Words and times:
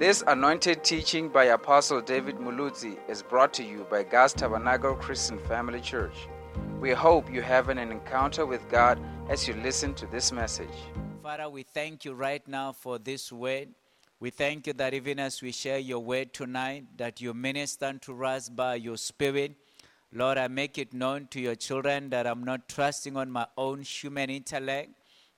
This 0.00 0.24
anointed 0.26 0.82
teaching 0.82 1.28
by 1.28 1.44
Apostle 1.52 2.00
David 2.00 2.36
Muluzi 2.36 2.96
is 3.06 3.22
brought 3.22 3.52
to 3.52 3.62
you 3.62 3.86
by 3.90 4.02
God's 4.02 4.32
Tabernacle 4.32 4.94
Christian 4.94 5.38
Family 5.40 5.82
Church. 5.82 6.26
We 6.80 6.92
hope 6.92 7.30
you 7.30 7.42
have 7.42 7.68
an 7.68 7.76
encounter 7.76 8.46
with 8.46 8.66
God 8.70 8.98
as 9.28 9.46
you 9.46 9.52
listen 9.52 9.92
to 9.96 10.06
this 10.06 10.32
message. 10.32 10.72
Father, 11.22 11.50
we 11.50 11.64
thank 11.64 12.06
you 12.06 12.14
right 12.14 12.40
now 12.48 12.72
for 12.72 12.98
this 12.98 13.30
word. 13.30 13.68
We 14.20 14.30
thank 14.30 14.68
you 14.68 14.72
that 14.72 14.94
even 14.94 15.18
as 15.18 15.42
we 15.42 15.52
share 15.52 15.78
your 15.78 15.98
word 15.98 16.32
tonight, 16.32 16.86
that 16.96 17.20
you 17.20 17.34
minister 17.34 17.92
to 17.92 18.24
us 18.24 18.48
by 18.48 18.76
your 18.76 18.96
spirit. 18.96 19.52
Lord, 20.14 20.38
I 20.38 20.48
make 20.48 20.78
it 20.78 20.94
known 20.94 21.26
to 21.32 21.40
your 21.42 21.56
children 21.56 22.08
that 22.08 22.26
I'm 22.26 22.42
not 22.42 22.70
trusting 22.70 23.18
on 23.18 23.30
my 23.30 23.48
own 23.58 23.82
human 23.82 24.30
intellect, 24.30 24.92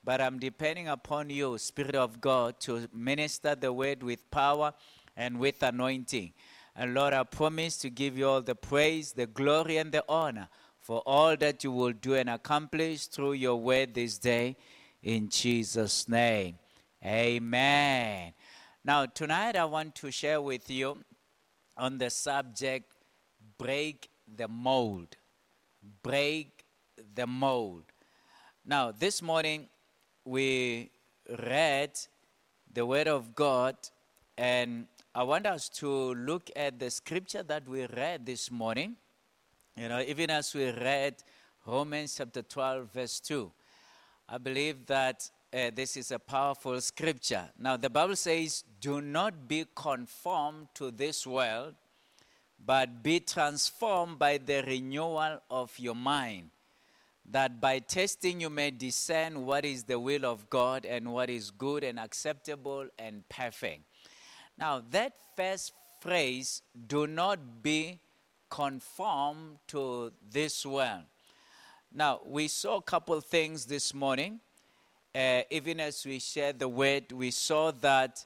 but 0.05 0.21
I'm 0.21 0.39
depending 0.39 0.89
upon 0.89 1.31
you, 1.31 1.57
Spirit 1.59 1.95
of 1.95 2.21
God, 2.21 2.59
to 2.61 2.89
minister 2.93 3.55
the 3.55 3.73
word 3.73 4.03
with 4.03 4.31
power 4.31 4.75
and 5.17 5.39
with 5.39 5.63
anointing. 5.63 6.33
And 6.75 6.95
Lord, 6.95 7.13
I 7.13 7.23
promise 7.25 7.77
to 7.79 7.91
give 7.91 8.17
you 8.17 8.29
all 8.29 8.43
the 8.43 8.55
praise, 8.55 9.13
the 9.13 9.27
glory, 9.27 9.77
and 9.77 9.93
the 9.93 10.05
honor 10.09 10.49
for 10.81 11.01
all 11.07 11.37
that 11.37 11.63
you 11.63 11.71
will 11.71 11.93
do 11.93 12.15
and 12.15 12.29
accomplish 12.29 13.07
through 13.07 13.35
your 13.35 13.57
word 13.57 13.95
this 13.95 14.19
day. 14.19 14.57
In 15.03 15.29
Jesus' 15.29 16.09
name. 16.09 16.59
Amen. 17.05 18.33
Now, 18.85 19.07
tonight 19.07 19.57
I 19.57 19.65
want 19.65 19.95
to 19.97 20.11
share 20.11 20.41
with 20.41 20.69
you 20.71 20.99
on 21.77 21.99
the 21.99 22.11
subject 22.11 22.93
break 23.59 24.09
the 24.37 24.49
mold. 24.49 25.17
Break 26.03 26.65
the 27.15 27.27
mold. 27.27 27.85
Now, 28.65 28.93
this 28.93 29.23
morning 29.23 29.69
we 30.25 30.91
read 31.29 31.99
the 32.73 32.87
Word 32.87 33.09
of 33.09 33.35
God, 33.35 33.77
and 34.37 34.87
I 35.15 35.23
want 35.25 35.47
us 35.47 35.69
to 35.81 36.15
look 36.15 36.51
at 36.57 36.79
the 36.79 36.91
scripture 36.91 37.43
that 37.43 37.69
we 37.69 37.87
read 37.87 38.27
this 38.27 38.51
morning. 38.51 38.97
You 39.77 39.89
know, 39.89 40.01
even 40.01 40.31
as 40.31 40.55
we 40.55 40.71
read 40.71 41.17
Romans 41.67 42.15
chapter 42.17 42.43
12, 42.43 42.93
verse 42.93 43.21
2, 43.21 43.51
I 44.29 44.39
believe 44.39 44.87
that 44.87 45.29
uh, 45.53 45.71
this 45.75 45.97
is 45.97 46.11
a 46.11 46.19
powerful 46.19 46.81
scripture. 46.81 47.51
Now, 47.59 47.77
the 47.77 47.91
Bible 47.91 48.17
says, 48.17 48.65
Do 48.81 49.01
not 49.01 49.47
be 49.47 49.67
conformed 49.75 50.69
to 50.75 50.91
this 50.91 51.27
world, 51.27 51.75
but 52.65 53.03
be 53.03 53.21
transformed 53.21 54.19
by 54.19 54.39
the 54.39 54.63
renewal 54.67 55.41
of 55.51 55.79
your 55.79 55.95
mind, 55.95 56.51
that 57.31 57.61
by 57.61 57.79
testing 57.79 58.41
you 58.41 58.51
may 58.51 58.71
discern 58.71 59.47
what 59.47 59.65
is 59.65 59.85
the 59.85 59.99
will 59.99 60.25
of 60.25 60.51
God 60.51 60.85
and 60.85 61.13
what 61.13 61.31
is 61.31 61.51
good 61.51 61.85
and 61.85 61.99
acceptable 61.99 62.87
and 62.99 63.29
perfect. 63.29 63.83
Now, 64.59 64.83
that 64.91 65.15
first 65.37 65.73
phrase, 66.01 66.63
do 66.89 67.07
not 67.07 67.63
be 67.63 68.01
conformed 68.51 69.59
to 69.69 70.13
this 70.31 70.67
world. 70.67 71.03
Now, 71.95 72.21
we 72.25 72.49
saw 72.49 72.77
a 72.77 72.83
couple 72.83 73.21
things 73.21 73.67
this 73.67 73.95
morning. 73.95 74.41
Uh, 75.15 75.43
even 75.51 75.79
as 75.79 76.05
we 76.05 76.19
shared 76.19 76.59
the 76.59 76.69
word, 76.69 77.13
we 77.13 77.31
saw 77.31 77.71
that 77.71 78.25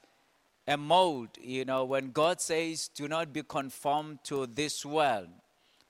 a 0.68 0.76
mold, 0.76 1.28
you 1.40 1.64
know, 1.64 1.84
when 1.84 2.10
God 2.10 2.40
says, 2.40 2.88
do 2.88 3.08
not 3.08 3.32
be 3.32 3.42
conformed 3.42 4.20
to 4.24 4.46
this 4.46 4.84
world, 4.84 5.28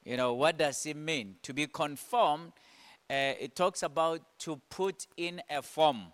you 0.04 0.16
know, 0.16 0.34
what 0.34 0.58
does 0.58 0.84
it 0.86 0.96
mean? 0.96 1.36
To 1.42 1.52
be 1.52 1.66
conformed, 1.66 2.52
it 3.14 3.54
talks 3.54 3.82
about 3.82 4.20
to 4.40 4.60
put 4.68 5.06
in 5.16 5.42
a 5.48 5.62
form. 5.62 6.12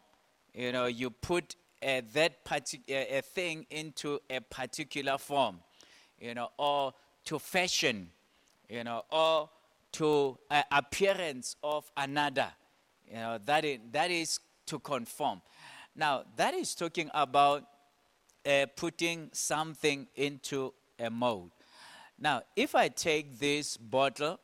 You 0.54 0.72
know, 0.72 0.86
you 0.86 1.10
put 1.10 1.56
uh, 1.82 2.02
that 2.12 2.44
partic- 2.44 2.90
uh, 2.90 3.22
thing 3.22 3.66
into 3.70 4.20
a 4.28 4.40
particular 4.40 5.18
form, 5.18 5.60
you 6.20 6.34
know, 6.34 6.48
or 6.58 6.92
to 7.24 7.38
fashion, 7.38 8.10
you 8.68 8.84
know, 8.84 9.04
or 9.10 9.48
to 9.92 10.38
uh, 10.50 10.62
appearance 10.70 11.56
of 11.62 11.90
another. 11.96 12.48
You 13.08 13.14
know, 13.16 13.38
that 13.46 13.64
is, 13.64 13.78
that 13.92 14.10
is 14.10 14.40
to 14.66 14.78
conform. 14.78 15.42
Now, 15.94 16.24
that 16.36 16.54
is 16.54 16.74
talking 16.74 17.10
about 17.12 17.64
uh, 18.46 18.66
putting 18.76 19.30
something 19.32 20.06
into 20.14 20.72
a 20.98 21.10
mold. 21.10 21.50
Now, 22.18 22.42
if 22.56 22.74
I 22.74 22.88
take 22.88 23.38
this 23.38 23.76
bottle 23.76 24.38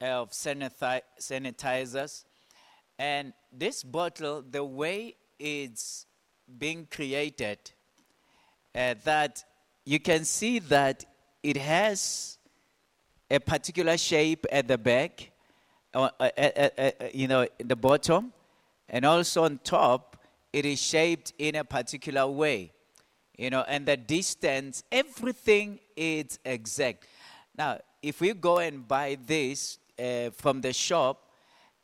of 0.00 0.30
sanitize, 0.30 1.02
sanitizers, 1.20 2.24
and 2.98 3.32
this 3.52 3.82
bottle, 3.82 4.42
the 4.48 4.64
way 4.64 5.16
it's 5.38 6.06
being 6.58 6.86
created, 6.90 7.58
uh, 8.74 8.94
that 9.04 9.44
you 9.84 9.98
can 9.98 10.24
see 10.24 10.58
that 10.58 11.04
it 11.42 11.56
has 11.56 12.38
a 13.30 13.38
particular 13.38 13.96
shape 13.96 14.44
at 14.50 14.68
the 14.68 14.78
back, 14.78 15.30
uh, 15.94 16.08
uh, 16.20 16.28
uh, 16.78 16.90
you 17.12 17.28
know, 17.28 17.46
the 17.58 17.76
bottom, 17.76 18.32
and 18.88 19.04
also 19.04 19.44
on 19.44 19.58
top, 19.64 20.16
it 20.52 20.64
is 20.64 20.80
shaped 20.80 21.32
in 21.38 21.54
a 21.54 21.64
particular 21.64 22.26
way. 22.26 22.72
You 23.38 23.50
know, 23.50 23.64
and 23.66 23.86
the 23.86 23.96
distance, 23.96 24.82
everything 24.92 25.78
is 25.96 26.38
exact. 26.44 27.06
Now, 27.56 27.78
if 28.02 28.20
we 28.20 28.34
go 28.34 28.58
and 28.58 28.86
buy 28.86 29.16
this 29.26 29.78
uh, 30.00 30.30
from 30.30 30.60
the 30.60 30.72
shop, 30.72 31.28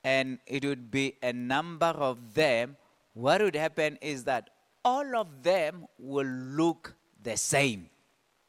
and 0.02 0.38
it 0.46 0.64
would 0.64 0.90
be 0.90 1.16
a 1.22 1.32
number 1.32 1.86
of 1.86 2.34
them, 2.34 2.76
what 3.14 3.40
would 3.40 3.56
happen 3.56 3.98
is 4.00 4.24
that 4.24 4.50
all 4.84 5.16
of 5.16 5.42
them 5.42 5.86
will 5.98 6.26
look 6.26 6.94
the 7.22 7.36
same. 7.36 7.90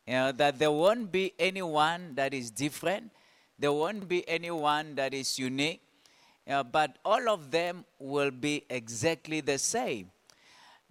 You 0.06 0.14
know, 0.14 0.32
that 0.34 0.60
there 0.60 0.72
won't 0.72 1.12
be 1.12 1.34
anyone 1.40 2.16
that 2.16 2.34
is 2.34 2.52
different, 2.52 3.12
there 3.60 3.74
won't 3.74 4.08
be 4.08 4.28
anyone 4.30 4.96
that 4.96 5.14
is 5.14 5.40
unique, 5.40 5.82
uh, 6.48 6.64
but 6.64 6.98
all 7.04 7.28
of 7.28 7.52
them 7.52 7.84
will 8.00 8.32
be 8.32 8.64
exactly 8.70 9.42
the 9.42 9.58
same. 9.58 10.12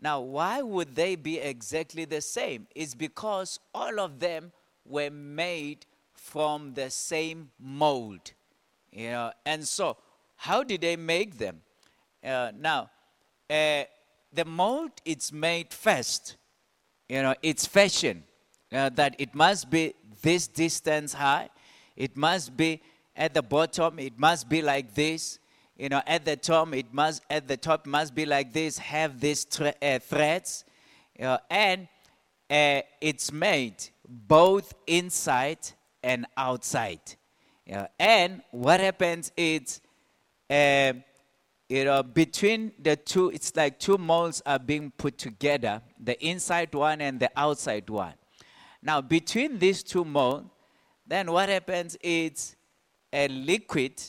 Now, 0.00 0.20
why 0.20 0.60
would 0.60 0.94
they 0.94 1.16
be 1.16 1.38
exactly 1.38 2.04
the 2.04 2.20
same? 2.20 2.66
It's 2.74 2.94
because 2.94 3.60
all 3.74 3.98
of 3.98 4.18
them 4.18 4.52
were 4.84 5.10
made 5.10 5.86
from 6.12 6.74
the 6.74 6.90
same 6.90 7.50
mold. 7.58 8.32
You 8.96 9.10
know, 9.10 9.30
and 9.44 9.68
so 9.68 9.98
how 10.36 10.62
did 10.62 10.80
they 10.80 10.96
make 10.96 11.36
them? 11.36 11.60
Uh, 12.24 12.50
now, 12.58 12.90
uh, 13.50 13.84
the 14.32 14.44
mold 14.46 14.90
it's 15.04 15.30
made 15.30 15.72
first. 15.72 16.36
You 17.06 17.22
know, 17.22 17.34
it's 17.42 17.66
fashion. 17.66 18.24
Uh, 18.72 18.88
that 18.88 19.14
it 19.18 19.34
must 19.34 19.70
be 19.70 19.94
this 20.22 20.48
distance 20.48 21.12
high. 21.12 21.50
It 21.94 22.16
must 22.16 22.56
be 22.56 22.80
at 23.14 23.34
the 23.34 23.42
bottom. 23.42 23.98
It 23.98 24.18
must 24.18 24.48
be 24.48 24.62
like 24.62 24.94
this 24.94 25.38
you 25.76 25.90
know 25.90 26.00
at 26.06 26.24
the 26.24 26.36
top 26.36 26.74
it 26.74 26.86
must 26.92 27.22
at 27.28 27.46
the 27.46 27.56
top 27.56 27.86
must 27.86 28.14
be 28.14 28.24
like 28.24 28.52
this 28.52 28.78
have 28.78 29.20
these 29.20 29.46
uh, 29.60 29.98
threads 29.98 30.64
uh, 31.20 31.38
and 31.50 31.86
uh, 32.48 32.80
it's 33.00 33.30
made 33.30 33.76
both 34.08 34.72
inside 34.86 35.58
and 36.02 36.26
outside 36.36 37.00
and 37.98 38.42
what 38.50 38.80
happens 38.80 39.32
is 39.36 39.80
you 40.48 41.84
know 41.84 42.02
between 42.02 42.72
the 42.78 42.96
two 42.96 43.30
it's 43.30 43.54
like 43.56 43.78
two 43.78 43.98
molds 43.98 44.42
are 44.46 44.58
being 44.58 44.90
put 44.96 45.18
together 45.18 45.82
the 45.98 46.22
inside 46.24 46.72
one 46.74 47.00
and 47.00 47.18
the 47.18 47.30
outside 47.36 47.88
one 47.90 48.14
now 48.82 49.00
between 49.00 49.58
these 49.58 49.82
two 49.82 50.04
molds 50.04 50.48
then 51.06 51.30
what 51.30 51.48
happens 51.48 51.96
is 52.02 52.56
a 53.12 53.28
liquid 53.28 54.02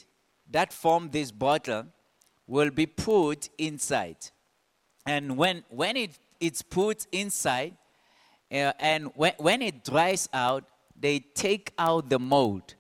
that 0.50 0.74
form 0.74 1.10
this 1.12 1.32
bottle 1.32 1.86
will 2.48 2.72
be 2.72 2.86
put 2.86 3.50
inside. 3.58 4.18
And 5.06 5.38
when, 5.38 5.64
when 5.70 5.98
it, 5.98 6.18
it's 6.40 6.62
put 6.62 7.06
inside, 7.12 7.76
uh, 8.52 8.72
and 8.80 9.12
when, 9.16 9.34
when 9.38 9.62
it 9.62 9.84
dries 9.84 10.30
out, 10.34 10.64
they 11.00 11.20
take 11.20 11.74
out 11.78 12.10
the 12.10 12.20
mold. 12.20 12.76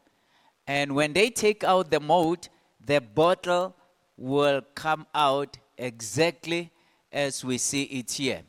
And 0.67 0.93
when 0.93 1.13
they 1.13 1.29
take 1.29 1.63
out 1.63 1.89
the 1.89 1.99
mold, 1.99 2.49
the 2.85 2.99
bottle 2.99 3.73
will 4.17 4.61
come 4.75 5.07
out 5.15 5.57
exactly 5.77 6.71
as 7.11 7.43
we 7.45 7.57
see 7.57 7.83
it 7.83 8.11
here. 8.11 8.41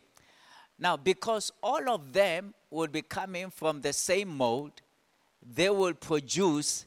Now, 0.79 0.97
because 0.97 1.53
all 1.63 1.89
of 1.89 2.13
them 2.13 2.55
will 2.71 2.89
be 2.89 3.03
coming 3.03 3.51
from 3.51 3.81
the 3.81 3.93
same 3.93 4.29
mold, 4.29 4.73
they 5.43 5.71
will 5.71 5.95
produce 5.95 6.87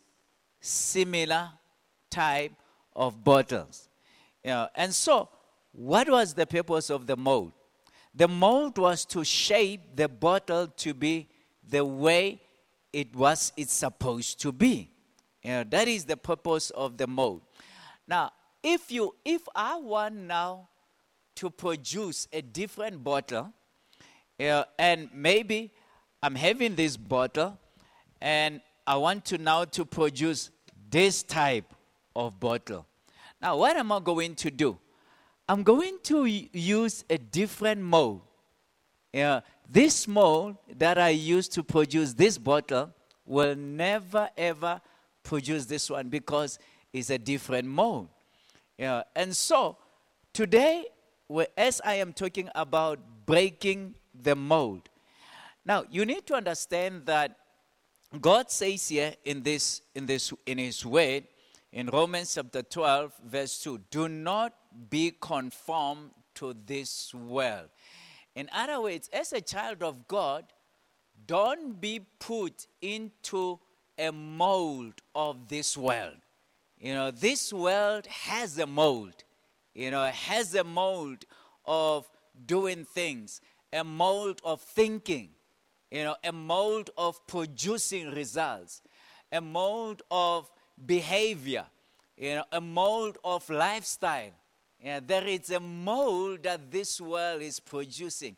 similar 0.59 1.49
type 2.09 2.53
of 2.95 3.23
bottles. 3.23 3.89
You 4.43 4.51
know, 4.51 4.67
and 4.75 4.93
so, 4.93 5.29
what 5.71 6.09
was 6.09 6.33
the 6.33 6.45
purpose 6.45 6.89
of 6.89 7.07
the 7.07 7.15
mold? 7.15 7.53
The 8.13 8.27
mold 8.27 8.77
was 8.77 9.05
to 9.05 9.23
shape 9.23 9.95
the 9.95 10.09
bottle 10.09 10.67
to 10.67 10.93
be 10.93 11.29
the 11.67 11.85
way 11.85 12.41
it 12.91 13.15
was 13.15 13.53
it's 13.55 13.73
supposed 13.73 14.41
to 14.41 14.51
be. 14.51 14.90
You 15.43 15.51
know, 15.51 15.63
that 15.69 15.87
is 15.87 16.05
the 16.05 16.17
purpose 16.17 16.69
of 16.71 16.97
the 16.97 17.07
mold. 17.07 17.41
Now, 18.07 18.31
if 18.63 18.91
you 18.91 19.15
if 19.25 19.41
I 19.55 19.77
want 19.77 20.15
now 20.15 20.69
to 21.35 21.49
produce 21.49 22.27
a 22.31 22.41
different 22.41 23.03
bottle, 23.03 23.53
Yeah, 24.41 24.63
and 24.79 25.07
maybe 25.13 25.71
I'm 26.23 26.33
having 26.33 26.73
this 26.73 26.97
bottle 26.97 27.59
and 28.19 28.61
I 28.87 28.97
want 28.97 29.23
to 29.25 29.37
now 29.37 29.65
to 29.65 29.85
produce 29.85 30.49
this 30.89 31.21
type 31.21 31.71
of 32.15 32.39
bottle. 32.39 32.87
Now, 33.39 33.57
what 33.57 33.77
am 33.77 33.91
I 33.91 33.99
going 33.99 34.33
to 34.35 34.49
do? 34.49 34.79
I'm 35.47 35.61
going 35.61 35.99
to 36.05 36.25
use 36.25 37.05
a 37.07 37.19
different 37.19 37.81
mold. 37.81 38.21
Yeah, 39.13 39.41
this 39.69 40.07
mold 40.07 40.57
that 40.75 40.97
I 40.97 41.09
use 41.09 41.47
to 41.49 41.61
produce 41.61 42.13
this 42.13 42.39
bottle 42.39 42.89
will 43.25 43.55
never 43.55 44.27
ever 44.35 44.81
produce 45.23 45.65
this 45.65 45.89
one 45.89 46.09
because 46.09 46.59
it's 46.93 47.09
a 47.09 47.17
different 47.17 47.67
mold. 47.67 48.09
Yeah, 48.77 49.03
and 49.15 49.35
so 49.35 49.77
today, 50.33 50.85
as 51.57 51.81
I 51.85 51.95
am 51.95 52.13
talking 52.13 52.49
about 52.55 52.99
breaking 53.25 53.95
the 54.13 54.35
mold, 54.35 54.89
now 55.65 55.85
you 55.89 56.05
need 56.05 56.25
to 56.27 56.33
understand 56.33 57.05
that 57.05 57.37
God 58.19 58.51
says 58.51 58.89
here 58.89 59.15
in 59.23 59.43
this 59.43 59.81
in 59.95 60.05
this 60.05 60.33
in 60.45 60.57
His 60.57 60.85
Word 60.85 61.25
in 61.71 61.87
Romans 61.87 62.35
chapter 62.35 62.61
12 62.61 63.13
verse 63.25 63.63
2, 63.63 63.79
do 63.89 64.09
not 64.09 64.53
be 64.89 65.13
conformed 65.21 66.11
to 66.35 66.53
this 66.65 67.13
world. 67.13 67.69
In 68.35 68.49
other 68.53 68.81
words, 68.81 69.09
as 69.13 69.31
a 69.31 69.41
child 69.41 69.81
of 69.81 70.07
God, 70.07 70.45
don't 71.25 71.79
be 71.79 72.01
put 72.19 72.67
into 72.81 73.59
a 74.01 74.11
mold 74.11 74.95
of 75.13 75.47
this 75.47 75.77
world. 75.77 76.17
You 76.79 76.95
know, 76.95 77.11
this 77.11 77.53
world 77.53 78.07
has 78.07 78.57
a 78.57 78.65
mold. 78.65 79.13
You 79.75 79.91
know, 79.91 80.05
has 80.05 80.55
a 80.55 80.63
mold 80.63 81.25
of 81.65 82.09
doing 82.45 82.83
things, 82.83 83.39
a 83.71 83.83
mold 83.83 84.41
of 84.43 84.59
thinking, 84.61 85.29
you 85.91 86.03
know, 86.03 86.15
a 86.23 86.31
mold 86.31 86.89
of 86.97 87.25
producing 87.27 88.11
results, 88.11 88.81
a 89.31 89.39
mold 89.39 90.01
of 90.09 90.51
behavior, 90.85 91.65
you 92.17 92.35
know, 92.35 92.43
a 92.51 92.59
mold 92.59 93.17
of 93.23 93.49
lifestyle. 93.49 94.31
Yeah, 94.83 94.99
there 95.05 95.27
is 95.27 95.51
a 95.51 95.59
mold 95.59 96.43
that 96.43 96.71
this 96.71 96.99
world 96.99 97.43
is 97.43 97.59
producing. 97.59 98.35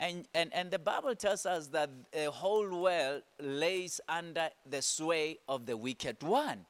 And, 0.00 0.26
and, 0.34 0.50
and 0.54 0.70
the 0.70 0.78
Bible 0.78 1.14
tells 1.14 1.44
us 1.44 1.66
that 1.68 1.90
the 2.10 2.30
whole 2.30 2.82
world 2.82 3.20
lays 3.38 4.00
under 4.08 4.48
the 4.68 4.80
sway 4.80 5.38
of 5.46 5.66
the 5.66 5.76
wicked 5.76 6.22
one. 6.22 6.64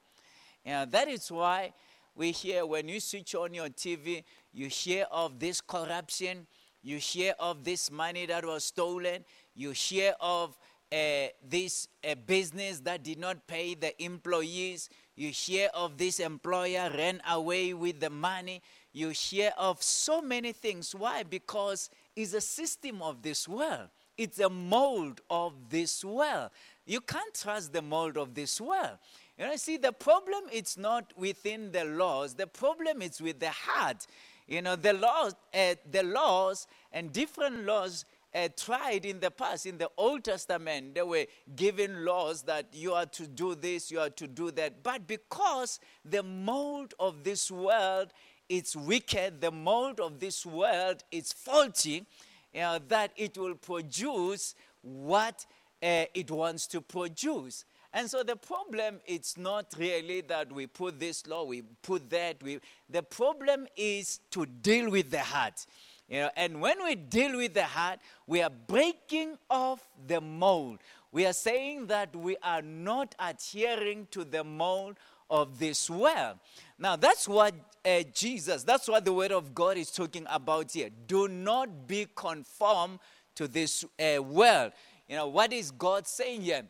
That 0.65 1.07
is 1.07 1.31
why 1.31 1.73
we 2.13 2.31
hear 2.31 2.65
when 2.65 2.89
you 2.89 2.99
switch 2.99 3.33
on 3.33 3.53
your 3.53 3.69
TV, 3.69 4.25
you 4.51 4.67
hear 4.67 5.05
of 5.09 5.39
this 5.39 5.61
corruption, 5.61 6.45
you 6.83 6.97
hear 6.97 7.33
of 7.39 7.63
this 7.63 7.89
money 7.89 8.25
that 8.25 8.45
was 8.45 8.65
stolen, 8.65 9.23
you 9.55 9.71
hear 9.71 10.13
of 10.19 10.57
uh, 10.91 11.27
this 11.47 11.87
uh, 12.03 12.15
business 12.25 12.81
that 12.81 13.01
did 13.01 13.17
not 13.17 13.47
pay 13.47 13.75
the 13.75 14.03
employees, 14.03 14.89
you 15.15 15.29
hear 15.29 15.69
of 15.73 15.97
this 15.97 16.19
employer 16.19 16.91
ran 16.97 17.21
away 17.29 17.73
with 17.73 18.01
the 18.01 18.09
money, 18.09 18.61
you 18.91 19.09
hear 19.09 19.53
of 19.57 19.81
so 19.81 20.21
many 20.21 20.51
things. 20.51 20.93
Why? 20.93 21.23
Because 21.23 21.89
it's 22.21 22.33
a 22.33 22.41
system 22.41 23.01
of 23.01 23.21
this 23.21 23.47
world. 23.47 23.89
It's 24.17 24.39
a 24.39 24.49
mold 24.49 25.21
of 25.29 25.53
this 25.69 26.03
world. 26.05 26.51
You 26.85 27.01
can't 27.01 27.33
trust 27.33 27.73
the 27.73 27.81
mold 27.81 28.17
of 28.17 28.35
this 28.35 28.61
world. 28.61 28.97
You 29.37 29.45
know, 29.45 29.55
see, 29.55 29.77
the 29.77 29.91
problem 29.91 30.43
it's 30.51 30.77
not 30.77 31.13
within 31.17 31.71
the 31.71 31.85
laws. 31.85 32.35
The 32.35 32.47
problem 32.47 33.01
is 33.01 33.21
with 33.21 33.39
the 33.39 33.49
heart. 33.49 34.05
You 34.47 34.61
know, 34.61 34.75
the 34.75 34.93
laws, 34.93 35.33
uh, 35.53 35.75
the 35.89 36.03
laws 36.03 36.67
and 36.91 37.11
different 37.11 37.65
laws 37.65 38.05
uh, 38.33 38.49
tried 38.55 39.05
in 39.05 39.19
the 39.19 39.31
past. 39.31 39.65
In 39.65 39.77
the 39.77 39.89
Old 39.97 40.23
Testament, 40.23 40.95
they 40.95 41.01
were 41.01 41.25
given 41.55 42.05
laws 42.05 42.43
that 42.43 42.67
you 42.73 42.93
are 42.93 43.05
to 43.07 43.27
do 43.27 43.55
this, 43.55 43.91
you 43.91 43.99
are 43.99 44.09
to 44.09 44.27
do 44.27 44.51
that. 44.51 44.83
But 44.83 45.07
because 45.07 45.79
the 46.05 46.23
mold 46.23 46.93
of 46.99 47.23
this 47.23 47.49
world 47.49 48.11
is 48.51 48.75
wicked, 48.75 49.39
the 49.39 49.49
mold 49.49 50.01
of 50.01 50.19
this 50.19 50.45
world 50.45 51.03
is 51.09 51.31
faulty, 51.31 52.05
you 52.53 52.59
know, 52.59 52.79
that 52.89 53.11
it 53.15 53.37
will 53.37 53.55
produce 53.55 54.55
what 54.81 55.45
uh, 55.81 56.03
it 56.13 56.29
wants 56.29 56.67
to 56.67 56.81
produce. 56.81 57.63
And 57.93 58.09
so 58.09 58.23
the 58.23 58.35
problem 58.35 58.99
it's 59.05 59.37
not 59.37 59.73
really 59.77 60.19
that 60.21 60.51
we 60.51 60.67
put 60.67 60.99
this 60.99 61.25
law, 61.27 61.45
we 61.45 61.61
put 61.81 62.09
that. 62.09 62.43
We, 62.43 62.59
the 62.89 63.03
problem 63.03 63.67
is 63.77 64.19
to 64.31 64.45
deal 64.45 64.89
with 64.89 65.11
the 65.11 65.19
heart. 65.19 65.65
You 66.09 66.21
know, 66.21 66.29
and 66.35 66.59
when 66.59 66.83
we 66.83 66.95
deal 66.95 67.37
with 67.37 67.53
the 67.53 67.63
heart, 67.63 67.99
we 68.27 68.41
are 68.41 68.49
breaking 68.49 69.37
off 69.49 69.87
the 70.07 70.19
mold. 70.19 70.79
We 71.13 71.25
are 71.25 71.33
saying 71.33 71.87
that 71.87 72.13
we 72.13 72.35
are 72.43 72.61
not 72.61 73.15
adhering 73.17 74.07
to 74.11 74.25
the 74.25 74.43
mold 74.43 74.97
of 75.31 75.57
this 75.57 75.89
world. 75.89 76.37
Now, 76.77 76.97
that's 76.97 77.27
what 77.27 77.55
uh, 77.83 78.03
Jesus, 78.13 78.63
that's 78.63 78.87
what 78.87 79.05
the 79.05 79.13
Word 79.13 79.31
of 79.31 79.55
God 79.55 79.77
is 79.77 79.89
talking 79.89 80.27
about 80.29 80.71
here. 80.73 80.89
Do 81.07 81.27
not 81.27 81.87
be 81.87 82.05
conformed 82.15 82.99
to 83.35 83.47
this 83.47 83.83
uh, 83.99 84.21
world. 84.21 84.73
You 85.07 85.15
know, 85.15 85.27
what 85.27 85.51
is 85.53 85.71
God 85.71 86.05
saying 86.05 86.41
here? 86.41 86.63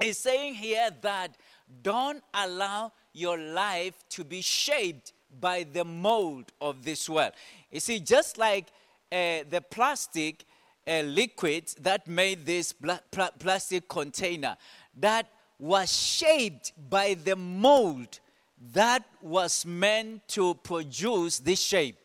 He's 0.00 0.18
saying 0.18 0.54
here 0.54 0.88
that 1.02 1.36
don't 1.82 2.22
allow 2.32 2.92
your 3.12 3.38
life 3.38 3.94
to 4.10 4.24
be 4.24 4.40
shaped 4.40 5.12
by 5.40 5.64
the 5.64 5.84
mold 5.84 6.52
of 6.60 6.84
this 6.84 7.08
world. 7.08 7.32
You 7.70 7.80
see, 7.80 8.00
just 8.00 8.38
like 8.38 8.68
uh, 9.10 9.44
the 9.48 9.62
plastic 9.70 10.44
uh, 10.86 11.00
liquid 11.00 11.74
that 11.80 12.06
made 12.06 12.46
this 12.46 12.72
pla- 12.72 13.00
pla- 13.10 13.30
plastic 13.38 13.88
container, 13.88 14.56
that 14.98 15.28
was 15.58 15.92
shaped 15.92 16.72
by 16.90 17.14
the 17.14 17.36
mold 17.36 18.20
that 18.72 19.04
was 19.22 19.64
meant 19.64 20.26
to 20.28 20.54
produce 20.54 21.38
this 21.38 21.60
shape. 21.60 21.96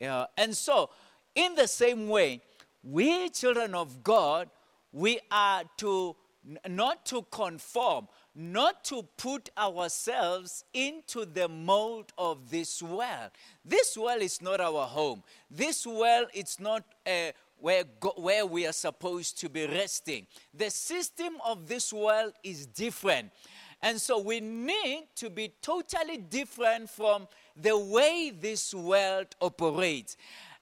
And 0.00 0.56
so, 0.56 0.90
in 1.34 1.54
the 1.54 1.68
same 1.68 2.08
way, 2.08 2.40
we 2.82 3.28
children 3.30 3.74
of 3.74 4.02
God, 4.02 4.48
we 4.92 5.20
are 5.30 5.64
to 5.78 6.16
not 6.66 7.04
to 7.06 7.26
conform, 7.30 8.08
not 8.34 8.82
to 8.84 9.02
put 9.16 9.50
ourselves 9.58 10.64
into 10.72 11.26
the 11.26 11.48
mold 11.48 12.12
of 12.16 12.50
this 12.50 12.82
world. 12.82 13.30
This 13.64 13.98
world 13.98 14.22
is 14.22 14.40
not 14.40 14.60
our 14.60 14.86
home. 14.86 15.22
This 15.50 15.86
world 15.86 16.28
is 16.32 16.58
not 16.58 16.84
uh, 17.06 17.32
where, 17.60 17.84
go- 18.00 18.14
where 18.16 18.46
we 18.46 18.66
are 18.66 18.72
supposed 18.72 19.38
to 19.40 19.48
be 19.48 19.66
resting. 19.66 20.26
The 20.54 20.70
system 20.70 21.34
of 21.44 21.66
this 21.66 21.92
world 21.92 22.32
is 22.42 22.66
different. 22.66 23.30
And 23.82 24.00
so 24.00 24.18
we 24.18 24.40
need 24.40 25.08
to 25.16 25.30
be 25.30 25.52
totally 25.62 26.16
different 26.16 26.90
from 26.90 27.28
the 27.56 27.78
way 27.78 28.32
this 28.38 28.74
world 28.74 29.28
operates. 29.40 30.16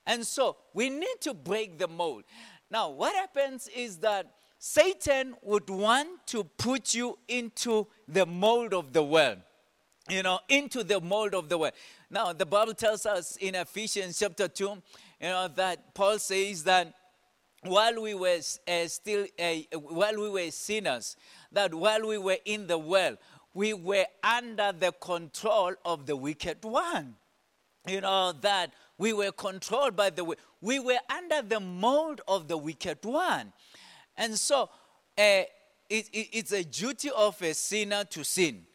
And 0.05 0.25
so 0.25 0.57
we 0.73 0.89
need 0.89 1.17
to 1.21 1.33
break 1.33 1.77
the 1.77 1.87
mold. 1.87 2.23
Now, 2.69 2.89
what 2.89 3.15
happens 3.15 3.67
is 3.75 3.97
that 3.97 4.31
Satan 4.59 5.35
would 5.43 5.69
want 5.69 6.25
to 6.27 6.43
put 6.43 6.93
you 6.93 7.17
into 7.27 7.87
the 8.07 8.25
mold 8.25 8.73
of 8.73 8.93
the 8.93 9.03
world. 9.03 9.39
You 10.09 10.23
know, 10.23 10.39
into 10.47 10.83
the 10.83 11.01
mold 11.01 11.33
of 11.33 11.49
the 11.49 11.57
world. 11.57 11.73
Now, 12.09 12.31
the 12.31 12.45
Bible 12.45 12.73
tells 12.73 13.05
us 13.05 13.35
in 13.37 13.55
Ephesians 13.55 14.17
chapter 14.17 14.47
2, 14.47 14.81
you 15.21 15.27
know, 15.27 15.47
that 15.55 15.93
Paul 15.93 16.19
says 16.19 16.63
that 16.65 16.93
while 17.63 18.01
we 18.01 18.13
were 18.13 18.39
uh, 18.67 18.87
still, 18.87 19.25
uh, 19.39 19.53
while 19.79 20.15
we 20.15 20.29
were 20.29 20.51
sinners, 20.51 21.15
that 21.51 21.73
while 21.73 22.07
we 22.07 22.17
were 22.17 22.37
in 22.45 22.67
the 22.67 22.77
world, 22.77 23.17
we 23.53 23.73
were 23.73 24.05
under 24.23 24.71
the 24.71 24.91
control 24.93 25.73
of 25.83 26.05
the 26.05 26.15
wicked 26.15 26.63
one. 26.63 27.15
You 27.87 28.01
know, 28.01 28.33
that 28.41 28.73
we 28.97 29.13
were 29.13 29.31
controlled 29.31 29.95
by 29.95 30.09
the, 30.11 30.35
we 30.61 30.79
were 30.79 30.99
under 31.09 31.41
the 31.41 31.59
mold 31.59 32.21
of 32.27 32.47
the 32.47 32.57
wicked 32.57 32.99
one. 33.03 33.53
And 34.17 34.37
so, 34.37 34.63
uh, 34.63 34.67
it, 35.17 35.49
it- 35.89 36.29
it's 36.33 36.51
a 36.51 36.63
duty 36.63 37.09
of 37.15 37.41
a 37.41 37.53
sinner 37.53 38.03
to 38.05 38.23
sin. 38.23 38.65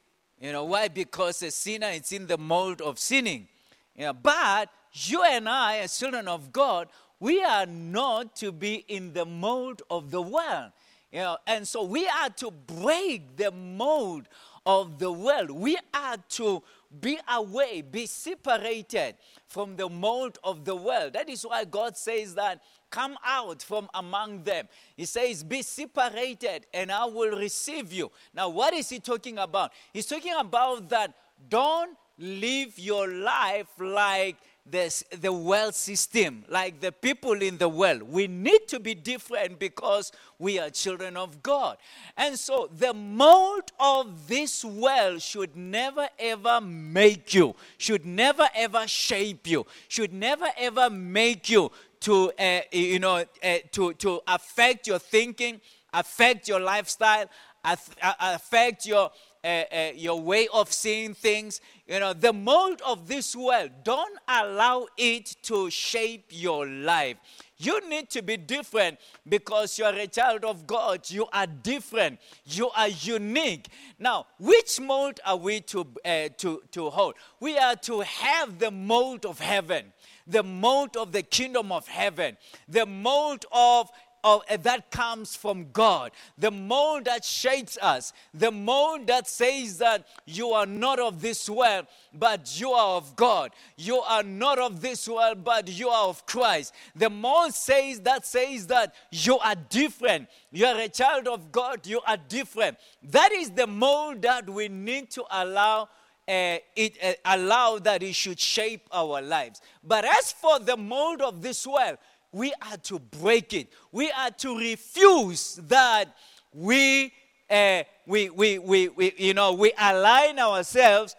You 0.41 0.51
know, 0.53 0.65
why? 0.65 0.89
Because 0.89 1.43
a 1.43 1.51
sinner 1.53 1.89
is 1.89 2.11
in 2.11 2.27
the 2.27 2.39
mold 2.39 2.81
of 2.81 2.99
sinning. 2.99 3.47
You 3.95 4.07
know, 4.07 4.13
but 4.15 4.71
you 4.93 5.23
and 5.25 5.49
I, 5.49 5.79
as 5.79 5.99
children 5.99 6.29
of 6.29 6.53
God, 6.53 6.89
we 7.19 7.43
are 7.43 7.67
not 7.67 8.37
to 8.37 8.53
be 8.53 8.85
in 8.89 9.13
the 9.13 9.25
mold 9.25 9.83
of 9.91 10.11
the 10.11 10.21
world. 10.21 10.73
You 11.13 11.21
know, 11.21 11.37
and 11.47 11.67
so 11.69 11.83
we 11.83 12.07
are 12.09 12.31
to 12.31 12.51
break 12.51 13.37
the 13.37 13.51
mold 13.51 14.29
of 14.65 14.99
the 14.99 15.13
world. 15.13 15.51
We 15.51 15.77
are 15.93 16.17
to 16.31 16.63
be 17.01 17.19
away, 17.31 17.83
be 17.83 18.07
separated 18.07 19.17
from 19.47 19.77
the 19.77 19.89
mold 19.89 20.39
of 20.43 20.65
the 20.65 20.75
world. 20.75 21.13
That 21.15 21.29
is 21.29 21.45
why 21.45 21.65
God 21.65 21.97
says 21.97 22.35
that 22.35 22.63
come 22.91 23.17
out 23.25 23.63
from 23.63 23.89
among 23.95 24.45
them. 24.45 24.69
He 24.97 25.05
says, 25.05 25.43
Be 25.43 25.63
separated, 25.63 26.67
and 26.73 26.93
I 26.93 27.05
will 27.07 27.37
receive 27.37 27.93
you. 27.93 28.11
Now, 28.35 28.49
what 28.49 28.75
is 28.75 28.89
he 28.89 29.01
talking 29.01 29.39
about? 29.39 29.73
He's 29.93 30.07
talking 30.07 30.35
about 30.39 30.89
that 30.91 31.15
don't 31.49 31.97
live 32.19 32.79
your 32.79 33.09
life 33.09 33.69
like 33.79 34.37
this, 34.65 35.03
the 35.21 35.33
world 35.33 35.75
system, 35.75 36.45
like 36.49 36.81
the 36.81 36.93
people 36.93 37.43
in 37.43 37.59
the 37.59 37.69
world. 37.69 38.03
We 38.03 38.29
need 38.29 38.69
to 38.69 38.79
be 38.79 38.95
different 38.95 39.59
because 39.59 40.13
we 40.39 40.59
are 40.59 40.71
children 40.71 41.17
of 41.17 41.43
God. 41.43 41.79
And 42.17 42.39
so 42.39 42.71
the 42.77 42.95
mold 42.95 43.73
of 43.81 44.29
this 44.29 44.65
world 44.65 45.21
should 45.21 45.57
never 45.57 46.09
ever 46.19 46.61
make 46.61 47.35
you, 47.35 47.57
should 47.77 48.07
never 48.07 48.49
ever 48.55 48.87
shape 48.87 49.47
you, 49.47 49.67
should 49.89 50.13
never 50.13 50.49
ever 50.57 50.89
make 50.89 51.51
you 51.51 51.71
to, 52.01 52.33
uh, 52.39 52.61
you 52.71 52.99
know, 52.99 53.25
uh, 53.43 53.57
to, 53.73 53.95
to 53.95 54.21
affect 54.27 54.87
your 54.87 54.99
thinking, 54.99 55.61
affect 55.93 56.49
your 56.49 56.61
lifestyle, 56.61 57.27
affect 57.65 58.87
your 58.87 59.11
uh, 59.45 59.65
uh, 59.73 59.91
your 59.95 60.21
way 60.21 60.49
of 60.53 60.73
seeing 60.73 61.15
things. 61.15 61.61
You 61.87 62.01
know, 62.01 62.13
the 62.13 62.33
mold 62.33 62.81
of 62.87 63.09
this 63.09 63.35
world, 63.35 63.71
don't 63.83 64.19
allow 64.29 64.87
it 64.97 65.37
to 65.43 65.69
shape 65.69 66.27
your 66.31 66.67
life. 66.67 67.17
You 67.59 67.89
need 67.89 68.11
to 68.11 68.23
be 68.23 68.37
different 68.37 68.99
because 69.29 69.79
you 69.79 69.85
are 69.85 69.95
a 69.95 70.09
child 70.09 70.45
of 70.45 70.67
God. 70.67 71.09
You 71.11 71.27
are 71.33 71.47
different. 71.47 72.19
You 72.45 72.71
are 72.71 72.89
unique. 72.89 73.69
Now, 74.01 74.27
which 74.39 74.81
mold 74.81 75.21
are 75.25 75.37
we 75.37 75.61
to, 75.61 75.87
uh, 76.05 76.29
to, 76.39 76.63
to 76.73 76.91
hold? 76.91 77.15
We 77.39 77.57
are 77.59 77.77
to 77.77 78.01
have 78.01 78.59
the 78.59 78.73
mold 78.73 79.25
of 79.25 79.39
heaven, 79.39 79.93
the 80.27 80.43
mold 80.43 80.97
of 80.97 81.13
the 81.13 81.23
kingdom 81.23 81.71
of 81.71 81.87
heaven, 81.87 82.37
the 82.69 82.87
mold 82.87 83.45
of 83.53 83.91
of, 84.25 84.43
uh, 84.49 84.57
that 84.59 84.91
comes 84.91 85.35
from 85.35 85.71
God, 85.73 86.13
the 86.39 86.51
mold 86.51 87.07
that 87.07 87.25
shapes 87.25 87.77
us, 87.81 88.13
the 88.33 88.51
mold 88.51 89.07
that 89.09 89.29
says 89.29 89.79
that 89.79 90.07
you 90.27 90.51
are 90.51 90.67
not 90.67 91.01
of 91.01 91.21
this 91.21 91.49
world, 91.49 91.87
but 92.15 92.59
you 92.61 92.71
are 92.73 92.97
of 92.97 93.17
God. 93.17 93.53
You 93.77 94.01
are 94.01 94.23
not 94.23 94.59
of 94.59 94.81
this 94.81 95.09
world, 95.09 95.45
but 95.45 95.69
you 95.69 95.89
are 95.89 96.09
of 96.09 96.25
Christ. 96.27 96.73
The 96.95 97.11
mold 97.11 97.55
says 97.55 98.01
that 98.01 98.27
says 98.27 98.67
that 98.69 98.95
you 99.11 99.39
are 99.39 99.55
different. 99.55 100.29
You 100.51 100.67
are 100.67 100.79
a 100.79 100.89
child 100.89 101.27
of 101.27 101.51
God. 101.51 101.87
You 101.87 102.01
are 102.07 102.17
different. 102.17 102.79
That 103.03 103.33
is 103.33 103.51
the 103.51 103.67
mold 103.67 104.23
that 104.23 104.49
we 104.49 104.69
need 104.69 105.11
to 105.13 105.25
allow. 105.31 105.89
Uh, 106.29 106.57
it 106.77 106.97
uh, 107.03 107.13
allow 107.25 107.81
that 107.81 108.01
it 108.01 108.15
should 108.15 108.39
shape 108.39 108.89
our 108.93 109.21
lives. 109.21 109.61
But 109.83 110.05
as 110.05 110.31
for 110.31 110.61
the 110.61 110.77
mold 110.77 111.21
of 111.21 111.43
this 111.43 111.67
world, 111.67 111.99
we 112.33 112.53
are 112.71 112.79
to 112.79 112.99
break 112.99 113.53
it. 113.53 113.69
We 113.93 114.11
are 114.11 114.31
to 114.31 114.59
refuse 114.59 115.61
that 115.69 116.17
we, 116.53 117.13
uh, 117.49 117.83
we, 118.07 118.31
we, 118.31 118.59
we, 118.59 118.89
we, 118.89 119.13
you 119.19 119.35
know, 119.35 119.53
we 119.53 119.73
align 119.79 120.39
ourselves 120.39 121.15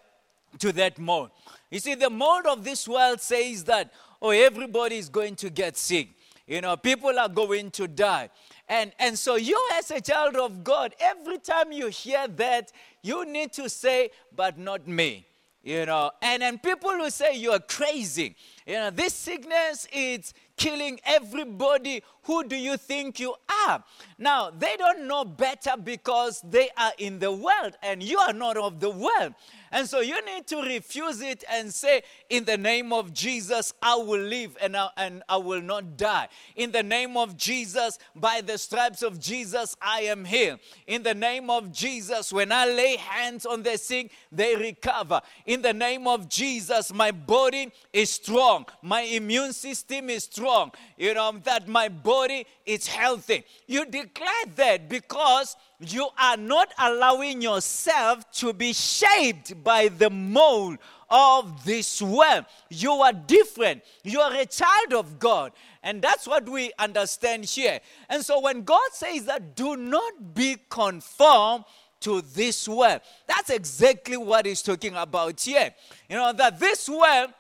to 0.60 0.72
that 0.74 0.98
mold. 0.98 1.30
You 1.70 1.80
see, 1.80 1.96
the 1.96 2.10
mold 2.10 2.46
of 2.48 2.64
this 2.64 2.88
world 2.88 3.22
says 3.22 3.64
that, 3.66 3.94
oh, 4.22 4.30
everybody 4.32 4.98
is 4.98 5.10
going 5.10 5.36
to 5.38 5.50
get 5.50 5.78
sick. 5.78 6.10
You 6.48 6.62
know, 6.62 6.76
people 6.76 7.18
are 7.18 7.30
going 7.30 7.72
to 7.72 7.88
die. 7.88 8.30
And, 8.68 8.92
and 9.00 9.18
so, 9.18 9.36
you 9.36 9.60
as 9.74 9.92
a 9.92 10.02
child 10.02 10.36
of 10.36 10.64
God, 10.64 10.96
every 11.00 11.38
time 11.38 11.72
you 11.72 11.88
hear 11.88 12.28
that, 12.28 12.72
you 13.02 13.26
need 13.26 13.54
to 13.54 13.70
say, 13.70 14.10
but 14.36 14.58
not 14.58 14.88
me. 14.88 15.26
You 15.64 15.86
know, 15.86 16.12
and 16.22 16.42
then 16.42 16.60
people 16.60 16.90
will 16.90 17.10
say 17.10 17.38
you 17.38 17.52
are 17.52 17.60
crazy. 17.60 18.36
You 18.68 18.74
know, 18.74 18.90
this 18.90 19.14
sickness 19.14 19.88
is 19.94 20.34
killing 20.58 21.00
everybody. 21.06 22.04
Who 22.24 22.44
do 22.44 22.58
you 22.58 22.76
think 22.76 23.18
you 23.18 23.34
are? 23.68 23.82
Now, 24.18 24.50
they 24.50 24.76
don't 24.78 25.08
know 25.08 25.24
better 25.24 25.76
because 25.82 26.42
they 26.42 26.70
are 26.78 26.92
in 26.98 27.18
the 27.20 27.32
world 27.32 27.78
and 27.82 28.04
you 28.04 28.20
are 28.20 28.34
not 28.34 28.58
of 28.58 28.82
the 28.82 28.90
world. 28.90 29.36
And 29.74 29.90
so 29.90 30.02
you 30.02 30.24
need 30.24 30.46
to 30.48 30.58
refuse 30.62 31.20
it 31.22 31.44
and 31.52 31.74
say, 31.74 32.04
In 32.30 32.46
the 32.46 32.58
name 32.58 32.94
of 32.94 33.12
Jesus, 33.12 33.74
I 33.82 33.96
will 33.96 34.22
live 34.22 34.56
and 34.62 34.78
I, 34.78 34.90
and 34.96 35.24
I 35.28 35.38
will 35.38 35.64
not 35.64 35.98
die. 35.98 36.28
In 36.56 36.72
the 36.72 36.84
name 36.84 37.18
of 37.18 37.36
Jesus, 37.36 37.98
by 38.16 38.42
the 38.42 38.60
stripes 38.60 39.02
of 39.02 39.20
Jesus, 39.20 39.76
I 39.82 40.02
am 40.02 40.26
healed. 40.26 40.60
In 40.86 41.02
the 41.02 41.16
name 41.16 41.50
of 41.50 41.72
Jesus, 41.72 42.32
when 42.32 42.52
I 42.52 42.68
lay 42.68 42.98
hands 42.98 43.48
on 43.48 43.64
the 43.64 43.76
sick, 43.80 44.12
they 44.32 44.56
recover. 44.56 45.22
In 45.48 45.64
the 45.64 45.74
name 45.74 46.08
of 46.08 46.30
Jesus, 46.30 46.94
my 46.94 47.10
body 47.10 47.72
is 47.92 48.12
strong, 48.12 48.68
my 48.84 49.02
immune 49.02 49.54
system 49.54 50.12
is 50.12 50.26
strong. 50.26 50.72
You 50.98 51.16
know, 51.16 51.32
that 51.46 51.68
my 51.68 51.90
body 51.90 52.46
is 52.64 52.86
healthy. 52.86 53.44
You 53.66 53.86
declare 53.86 54.46
that 54.56 54.88
because 54.88 55.56
you 55.92 56.10
are 56.18 56.38
not 56.38 56.74
allowing 56.78 57.42
yourself 57.42 58.30
to 58.34 58.54
be 58.54 58.74
shaped 58.74 59.64
by 59.64 59.88
the 59.88 60.10
mold 60.10 60.78
of 61.10 61.64
this 61.64 62.02
world. 62.02 62.46
You 62.70 62.92
are 62.92 63.14
different. 63.14 63.84
You 64.04 64.20
are 64.22 64.34
a 64.34 64.46
child 64.46 64.94
of 64.94 65.20
God. 65.20 65.52
And 65.84 66.02
that's 66.02 66.28
what 66.28 66.48
we 66.48 66.72
understand 66.80 67.46
here. 67.46 67.80
And 68.10 68.24
so 68.24 68.40
when 68.40 68.64
God 68.64 68.90
says 68.92 69.26
that, 69.26 69.56
do 69.56 69.76
not 69.76 70.34
be 70.34 70.58
conformed 70.70 71.66
to 72.02 72.22
this 72.22 72.68
world, 72.68 73.02
that's 73.28 73.50
exactly 73.50 74.18
what 74.18 74.46
he's 74.46 74.62
talking 74.62 74.96
about 74.96 75.40
here. 75.42 75.74
You 76.10 76.16
know, 76.18 76.34
that 76.34 76.60
this 76.60 76.90
world 76.90 77.32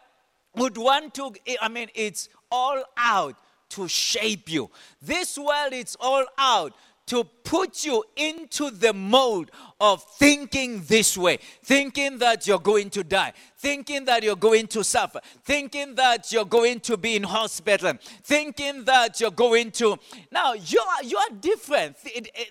would 0.55 0.77
want 0.77 1.13
to, 1.15 1.33
I 1.61 1.67
mean, 1.69 1.89
it's 1.95 2.29
all 2.51 2.83
out 2.97 3.35
to 3.69 3.87
shape 3.87 4.49
you. 4.49 4.69
This 5.01 5.37
world, 5.37 5.73
it's 5.73 5.97
all 5.99 6.25
out 6.37 6.73
to 7.05 7.23
put 7.23 7.83
you 7.85 8.03
into 8.15 8.71
the 8.71 8.93
mode 8.93 9.51
of 9.79 10.03
thinking 10.03 10.81
this 10.83 11.17
way, 11.17 11.37
thinking 11.63 12.17
that 12.17 12.47
you're 12.47 12.59
going 12.59 12.89
to 12.89 13.03
die, 13.03 13.33
thinking 13.57 14.05
that 14.05 14.23
you're 14.23 14.35
going 14.35 14.67
to 14.67 14.83
suffer, 14.83 15.19
thinking 15.43 15.95
that 15.95 16.31
you're 16.31 16.45
going 16.45 16.79
to 16.79 16.95
be 16.95 17.15
in 17.15 17.23
hospital, 17.23 17.93
thinking 18.23 18.85
that 18.85 19.19
you're 19.19 19.31
going 19.31 19.71
to. 19.71 19.97
Now, 20.31 20.53
you 20.53 20.79
are, 20.79 21.03
you 21.03 21.17
are 21.17 21.35
different. 21.39 21.97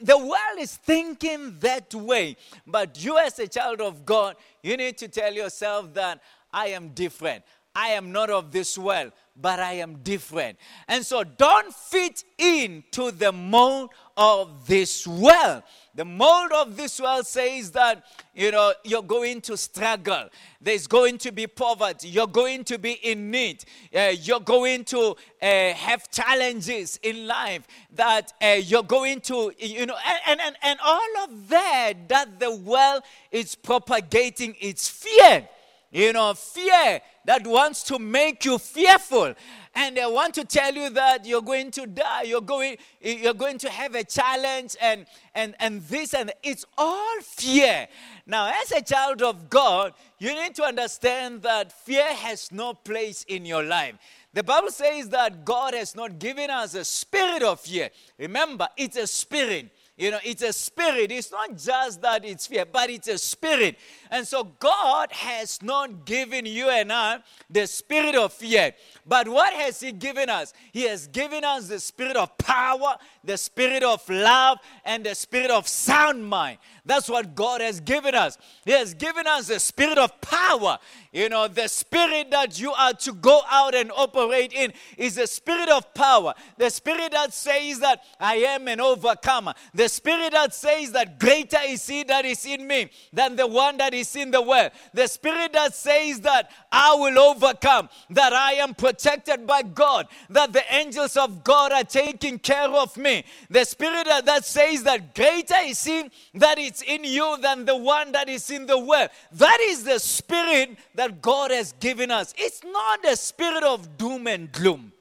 The 0.02 0.18
world 0.18 0.58
is 0.58 0.76
thinking 0.76 1.56
that 1.60 1.94
way, 1.94 2.36
but 2.66 3.02
you, 3.02 3.18
as 3.18 3.38
a 3.38 3.48
child 3.48 3.80
of 3.80 4.04
God, 4.04 4.36
you 4.62 4.76
need 4.76 4.98
to 4.98 5.08
tell 5.08 5.32
yourself 5.32 5.94
that 5.94 6.20
I 6.52 6.68
am 6.68 6.88
different. 6.88 7.44
I 7.74 7.88
am 7.88 8.12
not 8.12 8.28
of 8.28 8.52
this 8.52 8.76
world 8.76 9.12
but 9.36 9.60
I 9.60 9.74
am 9.74 9.96
different. 10.02 10.58
And 10.88 11.04
so 11.04 11.24
don't 11.24 11.72
fit 11.72 12.24
into 12.38 13.10
the 13.10 13.32
mold 13.32 13.90
of 14.16 14.66
this 14.66 15.06
world. 15.06 15.62
The 15.94 16.04
mold 16.06 16.52
of 16.52 16.76
this 16.76 16.98
world 17.00 17.26
says 17.26 17.70
that, 17.72 18.02
you 18.34 18.50
know, 18.50 18.72
you're 18.82 19.02
going 19.02 19.42
to 19.42 19.58
struggle. 19.58 20.30
There's 20.58 20.86
going 20.86 21.18
to 21.18 21.32
be 21.32 21.46
poverty. 21.46 22.08
You're 22.08 22.26
going 22.26 22.64
to 22.64 22.78
be 22.78 22.92
in 22.92 23.30
need. 23.30 23.64
Uh, 23.94 24.14
you're 24.18 24.40
going 24.40 24.84
to 24.84 25.14
uh, 25.42 25.72
have 25.74 26.10
challenges 26.10 26.98
in 27.02 27.26
life 27.26 27.66
that 27.94 28.32
uh, 28.42 28.58
you're 28.62 28.82
going 28.82 29.20
to, 29.22 29.52
you 29.58 29.84
know, 29.84 29.96
and, 30.26 30.40
and, 30.40 30.56
and 30.62 30.78
all 30.82 31.24
of 31.24 31.48
that 31.48 32.08
that 32.08 32.40
the 32.40 32.56
world 32.56 33.02
is 33.30 33.54
propagating, 33.54 34.56
it's 34.60 34.88
fear. 34.88 35.46
You 35.92 36.14
know, 36.14 36.32
fear 36.32 37.02
that 37.26 37.46
wants 37.46 37.82
to 37.84 37.98
make 37.98 38.46
you 38.46 38.58
fearful. 38.58 39.34
And 39.74 39.96
they 39.96 40.06
want 40.06 40.34
to 40.34 40.44
tell 40.44 40.74
you 40.74 40.88
that 40.90 41.26
you're 41.26 41.42
going 41.42 41.70
to 41.72 41.86
die, 41.86 42.22
you're 42.22 42.40
going, 42.40 42.76
you're 43.00 43.34
going 43.34 43.58
to 43.58 43.70
have 43.70 43.94
a 43.94 44.04
challenge, 44.04 44.76
and, 44.80 45.06
and, 45.34 45.54
and 45.60 45.82
this, 45.82 46.14
and 46.14 46.32
it's 46.42 46.64
all 46.76 47.20
fear. 47.22 47.88
Now, 48.26 48.52
as 48.62 48.72
a 48.72 48.82
child 48.82 49.22
of 49.22 49.48
God, 49.48 49.94
you 50.18 50.34
need 50.34 50.54
to 50.56 50.62
understand 50.64 51.42
that 51.42 51.72
fear 51.72 52.04
has 52.04 52.52
no 52.52 52.74
place 52.74 53.24
in 53.28 53.46
your 53.46 53.62
life. 53.62 53.94
The 54.34 54.42
Bible 54.42 54.70
says 54.70 55.10
that 55.10 55.44
God 55.44 55.74
has 55.74 55.94
not 55.94 56.18
given 56.18 56.48
us 56.48 56.74
a 56.74 56.84
spirit 56.84 57.42
of 57.42 57.60
fear. 57.60 57.90
Remember, 58.18 58.68
it's 58.76 58.96
a 58.96 59.06
spirit. 59.06 59.70
You 60.02 60.10
know, 60.10 60.18
it's 60.24 60.42
a 60.42 60.52
spirit. 60.52 61.12
It's 61.12 61.30
not 61.30 61.56
just 61.56 62.02
that 62.02 62.24
it's 62.24 62.48
fear, 62.48 62.64
but 62.64 62.90
it's 62.90 63.06
a 63.06 63.16
spirit. 63.18 63.78
And 64.10 64.26
so 64.26 64.42
God 64.58 65.12
has 65.12 65.62
not 65.62 66.04
given 66.04 66.44
you 66.44 66.68
and 66.70 66.92
I 66.92 67.20
the 67.48 67.68
spirit 67.68 68.16
of 68.16 68.32
fear. 68.32 68.72
But 69.06 69.28
what 69.28 69.52
has 69.52 69.78
He 69.78 69.92
given 69.92 70.28
us? 70.28 70.54
He 70.72 70.88
has 70.88 71.06
given 71.06 71.44
us 71.44 71.68
the 71.68 71.78
spirit 71.78 72.16
of 72.16 72.36
power, 72.36 72.96
the 73.22 73.36
spirit 73.36 73.84
of 73.84 74.02
love, 74.08 74.58
and 74.84 75.06
the 75.06 75.14
spirit 75.14 75.52
of 75.52 75.68
sound 75.68 76.26
mind. 76.26 76.58
That's 76.84 77.08
what 77.08 77.36
God 77.36 77.60
has 77.60 77.78
given 77.78 78.14
us. 78.14 78.36
He 78.64 78.72
has 78.72 78.92
given 78.94 79.24
us 79.28 79.46
the 79.46 79.60
spirit 79.60 79.98
of 79.98 80.20
power. 80.20 80.78
You 81.12 81.28
know, 81.28 81.46
the 81.46 81.68
spirit 81.68 82.32
that 82.32 82.58
you 82.58 82.72
are 82.72 82.92
to 82.94 83.12
go 83.12 83.42
out 83.48 83.74
and 83.74 83.92
operate 83.92 84.52
in 84.52 84.72
is 84.96 85.14
the 85.14 85.28
spirit 85.28 85.68
of 85.68 85.94
power. 85.94 86.34
The 86.58 86.70
spirit 86.70 87.12
that 87.12 87.32
says 87.32 87.78
that 87.80 88.02
I 88.18 88.36
am 88.36 88.66
an 88.66 88.80
overcomer. 88.80 89.54
The 89.72 89.88
spirit 89.88 90.32
that 90.32 90.54
says 90.54 90.90
that 90.92 91.20
greater 91.20 91.60
is 91.64 91.86
he 91.86 92.02
that 92.04 92.24
is 92.24 92.44
in 92.46 92.66
me 92.66 92.90
than 93.12 93.36
the 93.36 93.46
one 93.46 93.76
that 93.76 93.94
is 93.94 94.16
in 94.16 94.32
the 94.32 94.42
world. 94.42 94.72
The 94.92 95.06
spirit 95.06 95.52
that 95.52 95.76
says 95.76 96.20
that 96.22 96.50
I 96.72 96.94
will 96.94 97.16
overcome, 97.16 97.90
that 98.10 98.32
I 98.32 98.54
am 98.54 98.74
protected 98.74 99.46
by 99.46 99.62
God, 99.62 100.08
that 100.30 100.52
the 100.52 100.64
angels 100.74 101.16
of 101.16 101.44
God 101.44 101.70
are 101.70 101.84
taking 101.84 102.40
care 102.40 102.68
of 102.68 102.96
me. 102.96 103.24
The 103.50 103.64
spirit 103.64 104.06
that 104.06 104.44
says 104.44 104.82
that 104.82 105.14
greater 105.14 105.54
is 105.64 105.84
he 105.84 106.10
that 106.34 106.58
is 106.58 106.71
in 106.80 107.04
you 107.04 107.36
than 107.42 107.66
the 107.66 107.76
one 107.76 108.12
that 108.12 108.30
is 108.30 108.48
in 108.48 108.64
the 108.64 108.78
world. 108.78 109.10
That 109.32 109.58
is 109.60 109.84
the 109.84 109.98
spirit 109.98 110.78
that 110.94 111.20
God 111.20 111.50
has 111.50 111.72
given 111.80 112.10
us. 112.10 112.32
It's 112.38 112.62
not 112.64 113.04
a 113.04 113.16
spirit 113.16 113.64
of 113.64 113.98
doom 113.98 114.26
and 114.26 114.50
gloom. 114.50 114.92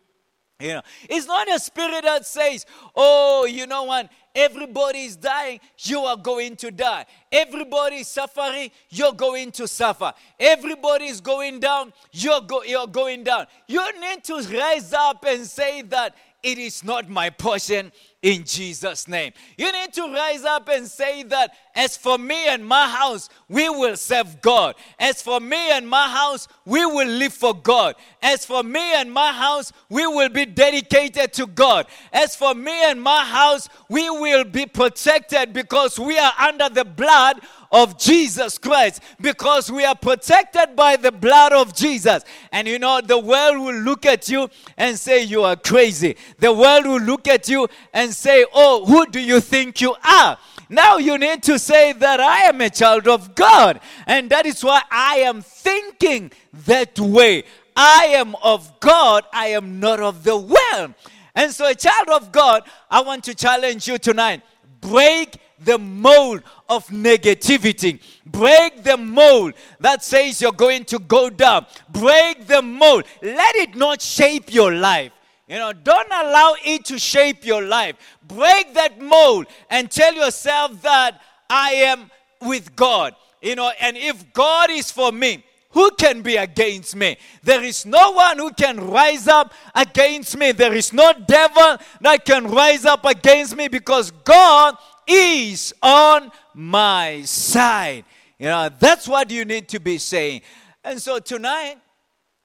You 0.62 0.74
know, 0.75 0.82
it's 1.10 1.25
not 1.25 1.51
a 1.51 1.60
spirit 1.60 2.04
that 2.04 2.25
says, 2.25 2.66
oh, 2.96 3.46
you 3.46 3.66
know 3.66 3.84
what, 3.84 4.10
everybody 4.36 5.06
is 5.06 5.16
dying, 5.16 5.60
you 5.80 6.01
are 6.01 6.18
going 6.18 6.56
to 6.58 6.70
die. 6.70 7.06
Everybody 7.32 7.98
is 7.98 8.08
suffering, 8.08 8.70
you're 8.90 9.13
going 9.13 9.51
to 9.54 9.68
suffer. 9.68 10.13
Everybody 10.40 11.06
is 11.06 11.20
going 11.20 11.60
down, 11.60 11.94
you're, 12.12 12.42
go- 12.42 12.63
you're 12.63 12.88
going 12.88 13.24
down. 13.24 13.48
You 13.68 13.84
need 14.00 14.24
to 14.25 14.36
rise 14.36 14.94
up 14.94 15.25
and 15.28 15.46
say 15.48 15.82
that 15.84 16.16
it 16.43 16.57
is 16.57 16.83
not 16.83 17.10
my 17.10 17.29
portion 17.29 17.91
in 18.21 18.43
Jesus' 18.43 19.07
name. 19.07 19.31
You 19.57 19.71
need 19.71 19.93
to 19.93 20.03
rise 20.13 20.43
up 20.43 20.69
and 20.69 20.88
say 20.88 21.24
that, 21.24 21.53
as 21.75 21.98
for 21.98 22.17
me 22.17 22.48
and 22.48 22.65
my 22.65 22.88
house, 22.88 23.29
we 23.50 23.67
will 23.69 23.95
serve 23.95 24.41
God. 24.41 24.75
As 25.00 25.21
for 25.21 25.39
me 25.39 25.71
and 25.71 25.88
my 25.88 26.07
house, 26.07 26.48
we 26.65 26.86
will 26.86 27.07
live 27.07 27.33
for 27.33 27.53
God. 27.53 27.95
As 28.21 28.45
for 28.45 28.63
me 28.63 28.93
and 28.93 29.12
my 29.12 29.31
house, 29.31 29.71
we 29.89 30.05
will 30.05 30.29
be 30.29 30.45
dedicated 30.45 31.33
to 31.33 31.48
God. 31.48 31.88
As 32.13 32.36
for 32.36 32.53
me 32.53 32.83
and 32.86 33.01
my 33.01 33.25
house, 33.25 33.67
we 33.89 34.10
will 34.10 34.43
be 34.43 34.65
protected 34.65 35.53
because 35.53 36.00
we 36.00 36.17
are 36.17 36.33
under 36.39 36.69
the 36.69 36.86
blood 36.86 37.41
of 37.72 37.98
Jesus 37.98 38.58
Christ 38.58 39.01
because 39.20 39.72
we 39.72 39.86
are 39.86 39.96
protected 39.96 40.75
by 40.75 40.96
the 40.98 41.12
blood 41.12 41.54
of 41.54 41.74
Jesus. 41.74 42.24
And 42.51 42.68
you 42.68 42.80
know, 42.80 43.01
the 43.01 43.20
world 43.20 43.60
will 43.60 43.82
look 43.82 44.06
at 44.06 44.30
you 44.30 44.50
and 44.78 44.98
say, 44.98 45.24
You 45.24 45.44
are 45.44 45.56
crazy. 45.56 46.18
The 46.40 46.51
world 46.51 46.86
will 46.86 47.01
look 47.01 47.28
at 47.28 47.48
you 47.48 47.68
and 47.94 48.13
say, 48.13 48.46
Oh, 48.54 48.86
who 48.86 49.06
do 49.08 49.20
you 49.20 49.40
think 49.40 49.82
you 49.82 49.96
are? 50.04 50.38
Now 50.70 50.98
you 50.98 51.18
need 51.18 51.44
to 51.44 51.60
say 51.60 51.92
that 51.94 52.20
I 52.20 52.44
am 52.44 52.62
a 52.62 52.70
child 52.70 53.08
of 53.08 53.36
God. 53.36 53.82
And 54.08 54.30
that 54.30 54.46
is 54.46 54.63
why 54.63 54.82
I 54.90 55.18
am 55.18 55.42
thinking 55.42 56.32
that 56.66 56.98
way. 57.00 57.44
I 57.75 58.06
am 58.13 58.36
of 58.44 58.80
God, 58.80 59.25
I 59.34 59.48
am 59.48 59.80
not 59.80 60.00
of 60.00 60.24
the 60.24 60.38
world. 60.38 60.94
And 61.34 61.51
so, 61.51 61.70
a 61.70 61.75
child 61.75 62.10
of 62.10 62.32
God, 62.32 62.63
I 62.90 63.01
want 63.01 63.24
to 63.25 63.36
challenge 63.36 63.88
you 63.88 63.98
tonight. 63.98 64.42
Break 64.82 65.38
the 65.63 65.77
mold 65.77 66.44
of 66.70 66.88
negativity. 66.88 68.01
Break 68.25 68.84
the 68.84 68.98
mold 68.98 69.53
that 69.80 70.03
says 70.03 70.41
you're 70.41 70.51
going 70.51 70.86
to 70.86 71.00
go 71.00 71.30
down. 71.30 71.65
Break 71.89 72.48
the 72.48 72.62
mold. 72.62 73.06
Let 73.22 73.56
it 73.56 73.75
not 73.75 74.01
shape 74.01 74.53
your 74.53 74.74
life. 74.74 75.12
You 75.48 75.58
know, 75.58 75.74
don't 75.74 76.08
allow 76.08 76.56
it 76.63 76.86
to 76.86 76.98
shape 76.98 77.46
your 77.46 77.62
life. 77.62 77.96
Break 78.25 78.74
that 78.74 79.01
mold 79.01 79.48
and 79.70 79.91
tell 79.91 80.13
yourself 80.13 80.82
that 80.82 81.20
I 81.50 81.72
am 81.72 82.10
with 82.41 82.75
God. 82.75 83.15
You 83.41 83.56
know, 83.56 83.72
and 83.82 83.98
if 83.98 84.32
God 84.34 84.70
is 84.70 84.91
for 84.91 85.12
me, 85.12 85.44
who 85.72 85.89
can 85.91 86.22
be 86.22 86.36
against 86.36 86.96
me? 86.96 87.18
There 87.44 87.63
is 87.63 87.86
no 87.86 88.12
one 88.12 88.38
who 88.38 88.51
can 88.51 88.89
rise 88.89 89.27
up 89.27 89.53
against 89.74 90.38
me. 90.38 90.51
There 90.51 90.74
is 90.74 90.91
no 90.91 91.13
devil 91.13 91.77
that 92.01 92.25
can 92.25 92.48
rise 92.48 92.86
up 92.86 93.06
against 93.06 93.56
me 93.56 93.68
because 93.68 94.12
God 94.12 94.75
is 95.08 95.74
on 95.81 96.31
my 96.53 97.22
side. 97.24 98.05
You 98.39 98.48
know, 98.48 98.70
that's 98.79 99.08
what 99.08 99.29
you 99.29 99.46
need 99.46 99.67
to 99.70 99.79
be 99.79 99.98
saying. 99.98 100.41
And 100.84 101.01
so 101.01 101.20
tonight, 101.20 101.77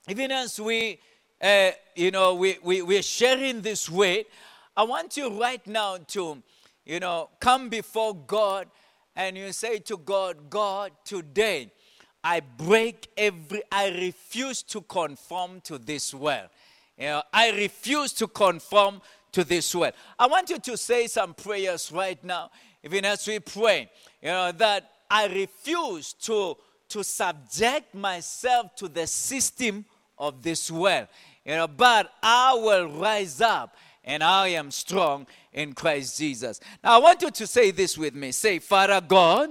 even 0.08 0.30
as 0.30 0.60
we, 0.60 0.98
uh, 1.40 1.70
you 1.94 2.10
know, 2.10 2.34
we, 2.34 2.58
we, 2.62 2.82
we're 2.82 3.02
sharing 3.02 3.62
this 3.62 3.88
weight, 3.88 4.28
I 4.76 4.82
want 4.82 5.16
you 5.16 5.40
right 5.40 5.66
now 5.66 5.96
to, 6.08 6.42
you 6.84 7.00
know, 7.00 7.30
come 7.40 7.68
before 7.68 8.14
God 8.14 8.68
and 9.16 9.36
you 9.36 9.52
say 9.52 9.78
to 9.78 9.96
God, 9.96 10.50
God, 10.50 10.92
today 11.04 11.70
I 12.22 12.40
break 12.40 13.08
every, 13.16 13.62
I 13.72 13.88
refuse 13.88 14.62
to 14.64 14.82
conform 14.82 15.60
to 15.62 15.78
this 15.78 16.12
world. 16.12 16.48
You 16.98 17.06
know, 17.06 17.22
I 17.32 17.52
refuse 17.52 18.12
to 18.14 18.26
conform 18.26 19.00
to 19.36 19.44
this 19.44 19.74
world. 19.74 19.92
I 20.18 20.26
want 20.28 20.48
you 20.48 20.58
to 20.58 20.78
say 20.78 21.06
some 21.08 21.34
prayers 21.34 21.92
right 21.92 22.22
now, 22.24 22.50
even 22.82 23.04
as 23.04 23.28
we 23.28 23.38
pray, 23.38 23.90
you 24.22 24.30
know, 24.30 24.50
that 24.52 24.90
I 25.10 25.26
refuse 25.26 26.14
to, 26.22 26.56
to 26.88 27.04
subject 27.04 27.94
myself 27.94 28.74
to 28.76 28.88
the 28.88 29.06
system 29.06 29.84
of 30.16 30.42
this 30.42 30.70
world, 30.70 31.08
you 31.44 31.52
know, 31.52 31.68
but 31.68 32.10
I 32.22 32.54
will 32.54 32.88
rise 32.88 33.42
up 33.42 33.76
and 34.04 34.24
I 34.24 34.48
am 34.48 34.70
strong 34.70 35.26
in 35.52 35.74
Christ 35.74 36.16
Jesus. 36.16 36.58
Now, 36.82 36.94
I 36.94 36.98
want 36.98 37.20
you 37.20 37.30
to 37.30 37.46
say 37.46 37.72
this 37.72 37.98
with 37.98 38.14
me. 38.14 38.32
Say, 38.32 38.58
Father 38.58 39.02
God, 39.02 39.50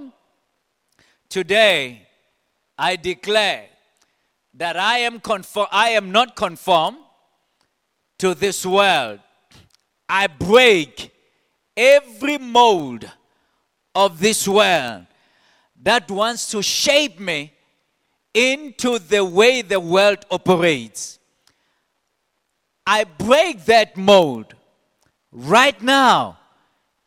today 1.28 2.08
I 2.76 2.96
declare 2.96 3.66
that 4.54 4.76
I 4.76 4.98
am, 4.98 5.20
conform, 5.20 5.68
I 5.70 5.90
am 5.90 6.10
not 6.10 6.34
conformed 6.34 6.98
to 8.18 8.34
this 8.34 8.66
world, 8.66 9.20
I 10.08 10.26
break 10.26 11.12
every 11.76 12.38
mold 12.38 13.10
of 13.94 14.20
this 14.20 14.46
world 14.46 15.06
that 15.82 16.10
wants 16.10 16.50
to 16.50 16.62
shape 16.62 17.18
me 17.18 17.52
into 18.32 18.98
the 18.98 19.24
way 19.24 19.62
the 19.62 19.80
world 19.80 20.18
operates. 20.30 21.18
I 22.86 23.04
break 23.04 23.64
that 23.64 23.96
mold 23.96 24.54
right 25.32 25.80
now 25.82 26.38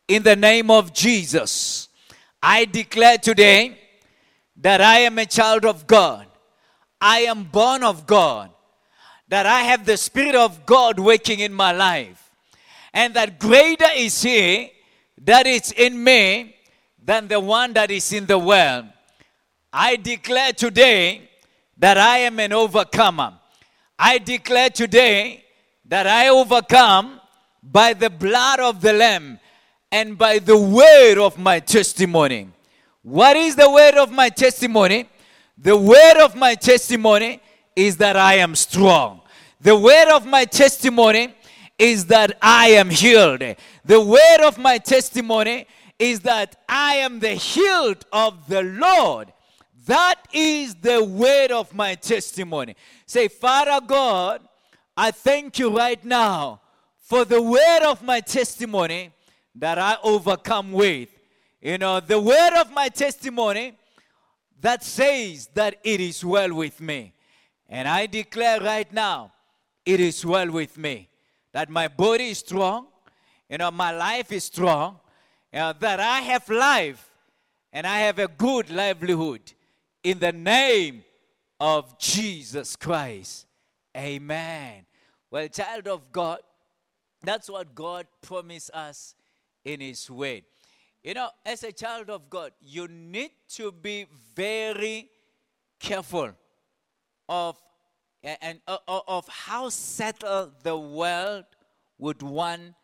in 0.08 0.22
the 0.22 0.36
name 0.36 0.70
of 0.70 0.92
Jesus. 0.92 1.88
I 2.42 2.64
declare 2.64 3.18
today 3.18 3.78
that 4.56 4.80
I 4.80 5.00
am 5.00 5.18
a 5.18 5.26
child 5.26 5.64
of 5.64 5.86
God. 5.86 6.26
I 7.00 7.20
am 7.20 7.44
born 7.44 7.82
of 7.82 8.06
God 8.06 8.50
that 9.30 9.46
I 9.46 9.60
have 9.62 9.86
the 9.86 9.96
Spirit 9.96 10.34
of 10.34 10.66
God 10.66 10.98
working 10.98 11.38
in 11.38 11.52
my 11.52 11.70
life, 11.70 12.19
and 12.92 13.14
that 13.14 13.38
greater 13.38 13.88
is 13.96 14.22
He 14.22 14.72
that 15.22 15.46
is 15.46 15.72
in 15.72 16.02
me 16.02 16.56
than 17.02 17.28
the 17.28 17.40
one 17.40 17.72
that 17.74 17.90
is 17.90 18.12
in 18.12 18.26
the 18.26 18.38
world. 18.38 18.86
I 19.72 19.96
declare 19.96 20.52
today 20.52 21.28
that 21.78 21.96
I 21.98 22.18
am 22.18 22.40
an 22.40 22.52
overcomer. 22.52 23.34
I 23.98 24.18
declare 24.18 24.70
today 24.70 25.44
that 25.86 26.06
I 26.06 26.28
overcome 26.28 27.20
by 27.62 27.92
the 27.92 28.10
blood 28.10 28.60
of 28.60 28.80
the 28.80 28.92
Lamb 28.92 29.38
and 29.92 30.16
by 30.16 30.38
the 30.38 30.56
word 30.56 31.18
of 31.18 31.38
my 31.38 31.60
testimony. 31.60 32.48
What 33.02 33.36
is 33.36 33.56
the 33.56 33.70
word 33.70 33.94
of 33.94 34.10
my 34.10 34.28
testimony? 34.28 35.08
The 35.58 35.76
word 35.76 36.16
of 36.22 36.36
my 36.36 36.54
testimony 36.54 37.40
is 37.76 37.96
that 37.98 38.16
I 38.16 38.34
am 38.34 38.54
strong. 38.54 39.20
The 39.60 39.76
word 39.76 40.08
of 40.08 40.26
my 40.26 40.44
testimony 40.44 41.34
is 41.80 42.04
that 42.06 42.36
I 42.42 42.68
am 42.72 42.90
healed. 42.90 43.42
The 43.86 44.00
word 44.00 44.40
of 44.46 44.58
my 44.58 44.76
testimony 44.76 45.66
is 45.98 46.20
that 46.20 46.56
I 46.68 46.96
am 46.96 47.20
the 47.20 47.30
healed 47.30 48.04
of 48.12 48.46
the 48.48 48.62
Lord. 48.62 49.32
That 49.86 50.16
is 50.32 50.74
the 50.74 51.02
word 51.02 51.50
of 51.50 51.74
my 51.74 51.94
testimony. 51.94 52.76
Say, 53.06 53.28
Father 53.28 53.84
God, 53.84 54.42
I 54.94 55.10
thank 55.10 55.58
you 55.58 55.74
right 55.74 56.04
now 56.04 56.60
for 56.98 57.24
the 57.24 57.40
word 57.40 57.82
of 57.86 58.02
my 58.02 58.20
testimony 58.20 59.10
that 59.54 59.78
I 59.78 59.96
overcome 60.02 60.72
with. 60.72 61.08
You 61.62 61.78
know, 61.78 61.98
the 62.00 62.20
word 62.20 62.60
of 62.60 62.70
my 62.72 62.88
testimony 62.88 63.72
that 64.60 64.84
says 64.84 65.48
that 65.54 65.76
it 65.82 66.00
is 66.00 66.22
well 66.22 66.52
with 66.52 66.78
me. 66.80 67.14
And 67.70 67.88
I 67.88 68.04
declare 68.04 68.60
right 68.60 68.92
now, 68.92 69.32
it 69.86 69.98
is 69.98 70.26
well 70.26 70.50
with 70.50 70.76
me. 70.76 71.09
That 71.52 71.68
my 71.68 71.88
body 71.88 72.30
is 72.30 72.38
strong, 72.38 72.86
you 73.48 73.58
know, 73.58 73.70
my 73.70 73.90
life 73.90 74.30
is 74.32 74.44
strong, 74.44 74.98
you 75.52 75.58
know, 75.58 75.72
that 75.80 75.98
I 75.98 76.20
have 76.20 76.48
life 76.48 77.10
and 77.72 77.86
I 77.86 77.98
have 78.00 78.18
a 78.18 78.28
good 78.28 78.70
livelihood 78.70 79.40
in 80.02 80.18
the 80.18 80.32
name 80.32 81.04
of 81.58 81.98
Jesus 81.98 82.76
Christ. 82.76 83.46
Amen. 83.96 84.86
Well, 85.30 85.48
child 85.48 85.88
of 85.88 86.10
God, 86.12 86.38
that's 87.22 87.50
what 87.50 87.74
God 87.74 88.06
promised 88.22 88.70
us 88.72 89.14
in 89.64 89.80
His 89.80 90.10
word. 90.10 90.42
You 91.02 91.14
know, 91.14 91.30
as 91.44 91.64
a 91.64 91.72
child 91.72 92.10
of 92.10 92.28
God, 92.28 92.52
you 92.60 92.86
need 92.88 93.30
to 93.56 93.72
be 93.72 94.06
very 94.34 95.10
careful 95.78 96.32
of 97.28 97.56
and 98.22 98.60
uh, 98.66 98.78
of 98.86 99.26
how 99.28 99.68
settled 99.68 100.52
the 100.62 100.76
world 100.76 101.44
would 101.98 102.22
want 102.22 102.74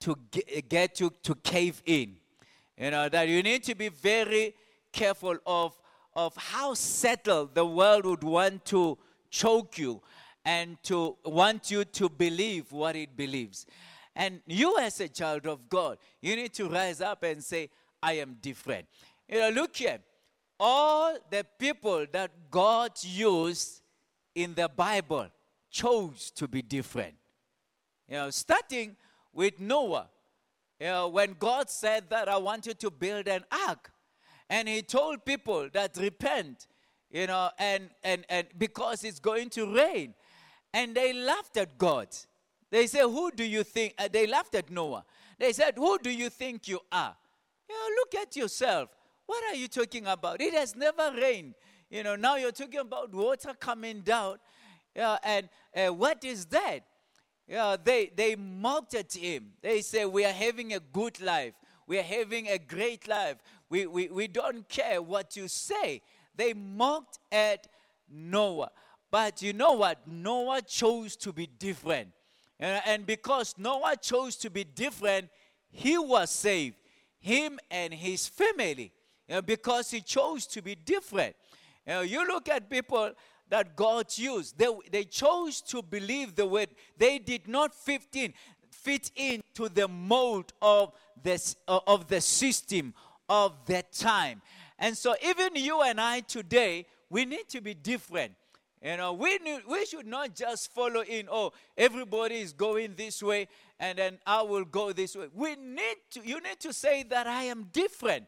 to 0.00 0.16
get, 0.30 0.68
get 0.68 1.00
you 1.00 1.12
to 1.22 1.34
cave 1.36 1.82
in. 1.84 2.16
You 2.76 2.90
know, 2.90 3.08
that 3.08 3.28
you 3.28 3.42
need 3.42 3.62
to 3.64 3.74
be 3.74 3.88
very 3.88 4.54
careful 4.92 5.36
of, 5.46 5.76
of 6.14 6.36
how 6.36 6.74
settled 6.74 7.54
the 7.54 7.66
world 7.66 8.06
would 8.06 8.24
want 8.24 8.64
to 8.66 8.98
choke 9.30 9.78
you 9.78 10.00
and 10.44 10.82
to 10.84 11.16
want 11.24 11.70
you 11.70 11.84
to 11.84 12.08
believe 12.08 12.72
what 12.72 12.96
it 12.96 13.16
believes. 13.16 13.66
And 14.16 14.40
you, 14.46 14.78
as 14.78 15.00
a 15.00 15.08
child 15.08 15.46
of 15.46 15.68
God, 15.68 15.98
you 16.20 16.34
need 16.36 16.52
to 16.54 16.68
rise 16.68 17.00
up 17.00 17.22
and 17.22 17.42
say, 17.42 17.70
I 18.02 18.14
am 18.14 18.36
different. 18.42 18.86
You 19.28 19.40
know, 19.40 19.50
look 19.50 19.76
here. 19.76 19.98
All 20.58 21.16
the 21.30 21.46
people 21.58 22.06
that 22.12 22.30
God 22.50 22.92
used 23.02 23.81
in 24.34 24.54
the 24.54 24.68
Bible 24.68 25.28
chose 25.70 26.30
to 26.32 26.48
be 26.48 26.62
different. 26.62 27.14
You 28.08 28.16
know, 28.16 28.30
starting 28.30 28.96
with 29.32 29.60
Noah. 29.60 30.08
You 30.80 30.86
know, 30.88 31.08
when 31.08 31.36
God 31.38 31.70
said 31.70 32.10
that 32.10 32.28
I 32.28 32.36
want 32.36 32.66
you 32.66 32.74
to 32.74 32.90
build 32.90 33.28
an 33.28 33.44
ark, 33.68 33.92
and 34.50 34.68
he 34.68 34.82
told 34.82 35.24
people 35.24 35.68
that 35.72 35.96
repent, 35.96 36.66
you 37.10 37.26
know, 37.26 37.50
and, 37.58 37.88
and, 38.02 38.24
and 38.28 38.46
because 38.58 39.04
it's 39.04 39.20
going 39.20 39.48
to 39.50 39.74
rain. 39.74 40.14
And 40.74 40.94
they 40.94 41.12
laughed 41.12 41.56
at 41.56 41.78
God. 41.78 42.08
They 42.70 42.86
said, 42.86 43.02
Who 43.02 43.30
do 43.30 43.44
you 43.44 43.62
think? 43.62 43.94
Uh, 43.98 44.08
they 44.10 44.26
laughed 44.26 44.54
at 44.54 44.70
Noah. 44.70 45.04
They 45.38 45.52
said, 45.52 45.74
Who 45.76 45.98
do 45.98 46.10
you 46.10 46.30
think 46.30 46.66
you 46.68 46.80
are? 46.90 47.14
You 47.68 47.74
know, 47.74 47.94
look 47.96 48.14
at 48.14 48.34
yourself. 48.36 48.88
What 49.26 49.44
are 49.44 49.54
you 49.54 49.68
talking 49.68 50.06
about? 50.06 50.40
It 50.40 50.54
has 50.54 50.74
never 50.74 51.12
rained. 51.16 51.54
You 51.92 52.02
know, 52.02 52.16
now 52.16 52.36
you're 52.36 52.52
talking 52.52 52.80
about 52.80 53.12
water 53.12 53.52
coming 53.60 54.00
down. 54.00 54.38
Yeah, 54.96 55.18
and 55.22 55.50
uh, 55.76 55.92
what 55.92 56.24
is 56.24 56.46
that? 56.46 56.80
Yeah, 57.46 57.76
they, 57.84 58.10
they 58.16 58.34
mocked 58.34 58.94
at 58.94 59.12
him. 59.12 59.50
They 59.60 59.82
say, 59.82 60.06
We 60.06 60.24
are 60.24 60.32
having 60.32 60.72
a 60.72 60.80
good 60.80 61.20
life. 61.20 61.52
We 61.86 61.98
are 61.98 62.02
having 62.02 62.48
a 62.48 62.56
great 62.56 63.06
life. 63.06 63.36
We, 63.68 63.86
we, 63.86 64.08
we 64.08 64.26
don't 64.26 64.66
care 64.70 65.02
what 65.02 65.36
you 65.36 65.48
say. 65.48 66.00
They 66.34 66.54
mocked 66.54 67.18
at 67.30 67.66
Noah. 68.10 68.70
But 69.10 69.42
you 69.42 69.52
know 69.52 69.72
what? 69.72 69.98
Noah 70.06 70.62
chose 70.62 71.14
to 71.16 71.32
be 71.34 71.46
different. 71.46 72.08
And 72.58 73.04
because 73.04 73.54
Noah 73.58 73.96
chose 74.00 74.36
to 74.36 74.48
be 74.48 74.64
different, 74.64 75.28
he 75.70 75.98
was 75.98 76.30
saved. 76.30 76.76
Him 77.20 77.58
and 77.70 77.92
his 77.92 78.26
family. 78.28 78.92
Because 79.44 79.90
he 79.90 80.00
chose 80.00 80.46
to 80.46 80.62
be 80.62 80.74
different. 80.74 81.36
You, 81.86 81.92
know, 81.92 82.00
you 82.02 82.26
look 82.26 82.48
at 82.48 82.70
people 82.70 83.12
that 83.48 83.76
God 83.76 84.06
used, 84.16 84.58
they, 84.58 84.68
they 84.90 85.04
chose 85.04 85.60
to 85.62 85.82
believe 85.82 86.34
the 86.34 86.46
word. 86.46 86.68
They 86.96 87.18
did 87.18 87.48
not 87.48 87.74
fit 87.74 88.02
in, 88.14 88.32
fit 88.70 89.10
into 89.16 89.68
the 89.68 89.88
mold 89.88 90.52
of, 90.62 90.92
this, 91.22 91.56
uh, 91.68 91.80
of 91.86 92.08
the 92.08 92.20
system 92.20 92.94
of 93.28 93.52
that 93.66 93.92
time. 93.92 94.42
And 94.78 94.96
so, 94.96 95.14
even 95.24 95.54
you 95.54 95.82
and 95.82 96.00
I 96.00 96.20
today, 96.20 96.86
we 97.10 97.24
need 97.24 97.48
to 97.50 97.60
be 97.60 97.74
different. 97.74 98.32
You 98.82 98.96
know, 98.96 99.12
we, 99.12 99.38
need, 99.38 99.60
we 99.68 99.86
should 99.86 100.06
not 100.06 100.34
just 100.34 100.72
follow 100.72 101.02
in, 101.02 101.28
oh, 101.30 101.52
everybody 101.76 102.40
is 102.40 102.52
going 102.52 102.94
this 102.96 103.22
way 103.22 103.46
and 103.78 103.96
then 103.98 104.18
I 104.26 104.42
will 104.42 104.64
go 104.64 104.92
this 104.92 105.14
way. 105.14 105.26
We 105.32 105.54
need 105.54 105.96
to, 106.12 106.26
you 106.26 106.40
need 106.40 106.58
to 106.60 106.72
say 106.72 107.04
that 107.04 107.28
I 107.28 107.44
am 107.44 107.68
different. 107.72 108.26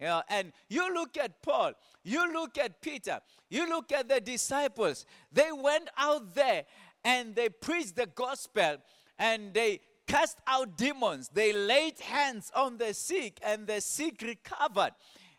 You 0.00 0.06
know, 0.06 0.22
and 0.28 0.52
you 0.68 0.92
look 0.92 1.16
at 1.16 1.40
Paul, 1.42 1.72
you 2.02 2.32
look 2.32 2.58
at 2.58 2.80
Peter, 2.80 3.20
you 3.48 3.68
look 3.68 3.92
at 3.92 4.08
the 4.08 4.20
disciples. 4.20 5.06
They 5.32 5.50
went 5.52 5.88
out 5.96 6.34
there 6.34 6.64
and 7.04 7.34
they 7.34 7.48
preached 7.48 7.96
the 7.96 8.06
gospel 8.06 8.76
and 9.18 9.54
they 9.54 9.80
cast 10.06 10.38
out 10.46 10.76
demons. 10.76 11.30
They 11.32 11.52
laid 11.52 12.00
hands 12.00 12.50
on 12.54 12.78
the 12.78 12.92
sick 12.92 13.38
and 13.42 13.66
the 13.66 13.80
sick 13.80 14.20
recovered. 14.22 14.92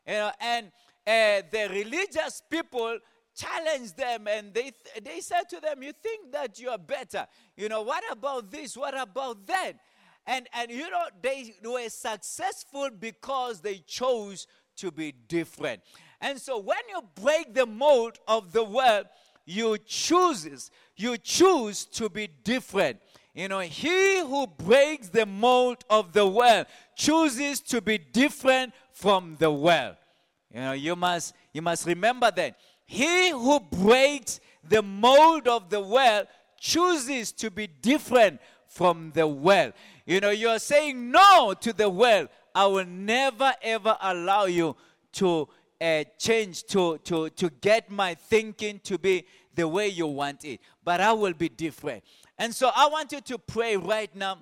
You 0.07 0.13
know, 0.13 0.31
and 0.39 0.67
uh, 1.05 1.41
the 1.51 1.67
religious 1.71 2.41
people 2.49 2.97
challenged 3.35 3.97
them 3.97 4.27
and 4.27 4.53
they, 4.53 4.71
they 5.03 5.19
said 5.19 5.49
to 5.49 5.59
them, 5.59 5.83
You 5.83 5.91
think 5.91 6.31
that 6.31 6.59
you 6.59 6.69
are 6.69 6.77
better? 6.77 7.27
You 7.57 7.69
know, 7.69 7.81
what 7.81 8.03
about 8.11 8.49
this? 8.49 8.77
What 8.77 8.99
about 8.99 9.45
that? 9.47 9.73
And, 10.27 10.47
and 10.53 10.71
you 10.71 10.89
know, 10.89 11.05
they 11.21 11.53
were 11.63 11.89
successful 11.89 12.89
because 12.97 13.61
they 13.61 13.77
chose 13.85 14.47
to 14.77 14.91
be 14.91 15.11
different. 15.11 15.81
And 16.19 16.39
so 16.39 16.59
when 16.59 16.79
you 16.89 17.01
break 17.21 17.53
the 17.53 17.65
mold 17.65 18.19
of 18.27 18.51
the 18.51 18.63
world, 18.63 19.05
you 19.45 19.77
chooses, 19.77 20.71
you 20.95 21.17
choose 21.17 21.85
to 21.85 22.09
be 22.09 22.27
different. 22.43 22.99
You 23.35 23.49
know, 23.49 23.59
he 23.59 24.21
who 24.21 24.47
breaks 24.47 25.09
the 25.09 25.25
mold 25.25 25.83
of 25.89 26.13
the 26.13 26.25
world 26.25 26.67
chooses 26.95 27.59
to 27.61 27.81
be 27.81 27.97
different 27.97 28.73
from 28.93 29.35
the 29.37 29.51
world. 29.51 29.97
You 30.53 30.61
know, 30.61 30.71
you 30.71 30.95
must 30.95 31.33
you 31.53 31.61
must 31.61 31.85
remember 31.85 32.31
that. 32.31 32.55
He 32.85 33.31
who 33.31 33.59
breaks 33.59 34.39
the 34.63 34.81
mold 34.81 35.47
of 35.47 35.69
the 35.69 35.81
world 35.81 36.27
chooses 36.59 37.31
to 37.33 37.51
be 37.51 37.67
different 37.67 38.39
from 38.67 39.11
the 39.13 39.27
world. 39.27 39.73
You 40.05 40.19
know, 40.19 40.29
you're 40.29 40.59
saying 40.59 41.11
no 41.11 41.55
to 41.59 41.73
the 41.73 41.89
world. 41.89 42.29
I 42.53 42.67
will 42.67 42.85
never 42.85 43.53
ever 43.61 43.97
allow 44.01 44.45
you 44.45 44.75
to 45.13 45.47
uh, 45.81 46.03
change, 46.17 46.63
to, 46.65 46.97
to, 46.99 47.29
to 47.29 47.49
get 47.61 47.89
my 47.89 48.13
thinking 48.15 48.79
to 48.83 48.97
be 48.97 49.25
the 49.53 49.67
way 49.67 49.87
you 49.87 50.07
want 50.07 50.45
it. 50.45 50.59
But 50.83 51.01
I 51.01 51.11
will 51.13 51.33
be 51.33 51.49
different. 51.49 52.03
And 52.37 52.53
so 52.53 52.69
I 52.75 52.87
want 52.87 53.11
you 53.11 53.21
to 53.21 53.37
pray 53.37 53.77
right 53.77 54.13
now. 54.15 54.39